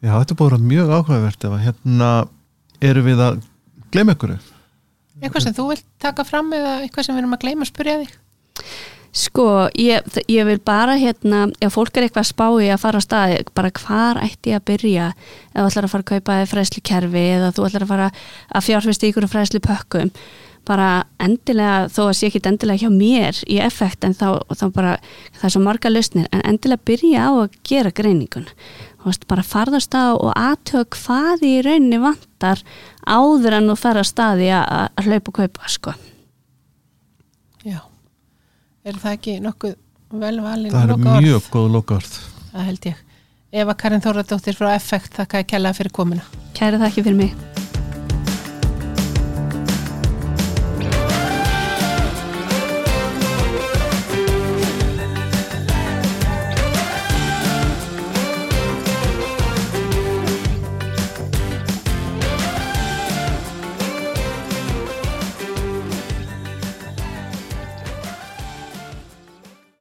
Já, 0.00 0.14
þetta 0.14 0.32
er 0.32 0.38
búin 0.40 0.70
mjög 0.70 0.94
áhugavert 0.96 1.44
ef 1.44 1.56
að 1.58 1.66
hérna 1.66 2.10
eru 2.80 3.04
við 3.04 3.20
að 3.26 3.42
gleyma 3.92 4.16
ykkur 4.16 4.38
eitthvað 5.20 5.44
sem 5.44 5.56
þú 5.56 5.66
vilt 5.74 5.84
taka 6.00 6.24
fram 6.24 6.48
eða 6.56 6.78
eitthvað 6.84 7.06
sem 7.06 7.16
við 7.16 7.22
erum 7.24 7.36
að 7.36 7.44
gleyma 7.44 7.66
að 7.66 7.70
spurja 7.72 7.98
þig 8.00 8.14
Sko, 9.10 9.66
ég, 9.74 10.06
ég 10.30 10.46
vil 10.46 10.60
bara 10.62 10.94
hérna, 10.94 11.48
ef 11.58 11.74
fólk 11.74 11.96
er 11.98 12.06
eitthvað 12.06 12.28
spái 12.28 12.68
að 12.70 12.82
fara 12.84 13.00
á 13.00 13.02
staði, 13.02 13.40
bara 13.58 13.72
hvar 13.74 14.20
ætti 14.22 14.52
ég 14.52 14.60
að 14.60 14.68
byrja? 14.70 15.08
Ef 15.50 15.56
þú 15.56 15.64
ætlar 15.66 15.88
að 15.88 15.94
fara 15.94 16.04
að 16.04 16.12
kaupa 16.12 16.36
fræslu 16.52 16.84
kerfi 16.86 17.24
eða 17.32 17.50
þú 17.56 17.66
ætlar 17.66 17.86
að 17.86 17.90
fara 17.90 18.12
að 18.54 18.68
fjárfesta 18.68 19.10
ykkur 19.10 19.26
fræslu 19.32 19.62
pökkum 19.64 20.14
bara 20.68 21.04
endilega, 21.22 21.88
þó 21.92 22.02
að 22.08 22.16
sé 22.18 22.28
ekki 22.28 22.42
endilega 22.48 22.84
hjá 22.84 22.92
mér 22.92 23.38
í 23.50 23.58
effekt 23.64 24.04
en 24.06 24.14
þá, 24.16 24.42
þá 24.52 24.66
bara, 24.74 24.92
það 25.38 25.48
er 25.48 25.54
svo 25.54 25.62
marga 25.64 25.92
lausnir 25.92 26.28
en 26.34 26.44
endilega 26.46 26.86
byrja 26.90 27.26
á 27.26 27.30
að 27.32 27.58
gera 27.66 27.94
greiningun 27.96 28.46
veist, 29.04 29.26
bara 29.30 29.46
farðast 29.46 29.96
á 29.96 30.12
og 30.12 30.30
aðtög 30.36 30.92
hvað 30.98 31.46
í 31.48 31.54
rauninni 31.64 32.02
vantar 32.02 32.62
áður 33.08 33.58
en 33.58 33.72
þú 33.72 33.78
fer 33.80 34.02
að 34.02 34.10
staði 34.12 34.52
að, 34.60 35.02
hlaupa 35.06 35.32
og 35.32 35.40
kaupa, 35.40 35.72
sko 35.72 35.96
er 38.90 39.00
það 39.04 39.16
ekki 39.18 39.38
nokkuð 39.46 39.78
velvalin 40.20 40.74
það 40.74 40.94
er 40.96 41.24
mjög 41.26 41.48
góð 41.54 41.72
lokaord 41.78 42.20
það 42.50 42.68
held 42.70 42.90
ég. 42.92 43.06
Eva 43.50 43.74
Karin 43.74 44.02
Þóradóttir 44.04 44.54
frá 44.54 44.74
Effekt 44.76 45.16
þakka 45.18 45.40
að 45.42 45.48
kella 45.50 45.74
fyrir 45.74 45.90
komuna. 45.94 46.22
Kæra 46.54 46.78
það 46.78 46.90
ekki 46.92 47.06
fyrir 47.08 47.18
mig 47.24 47.69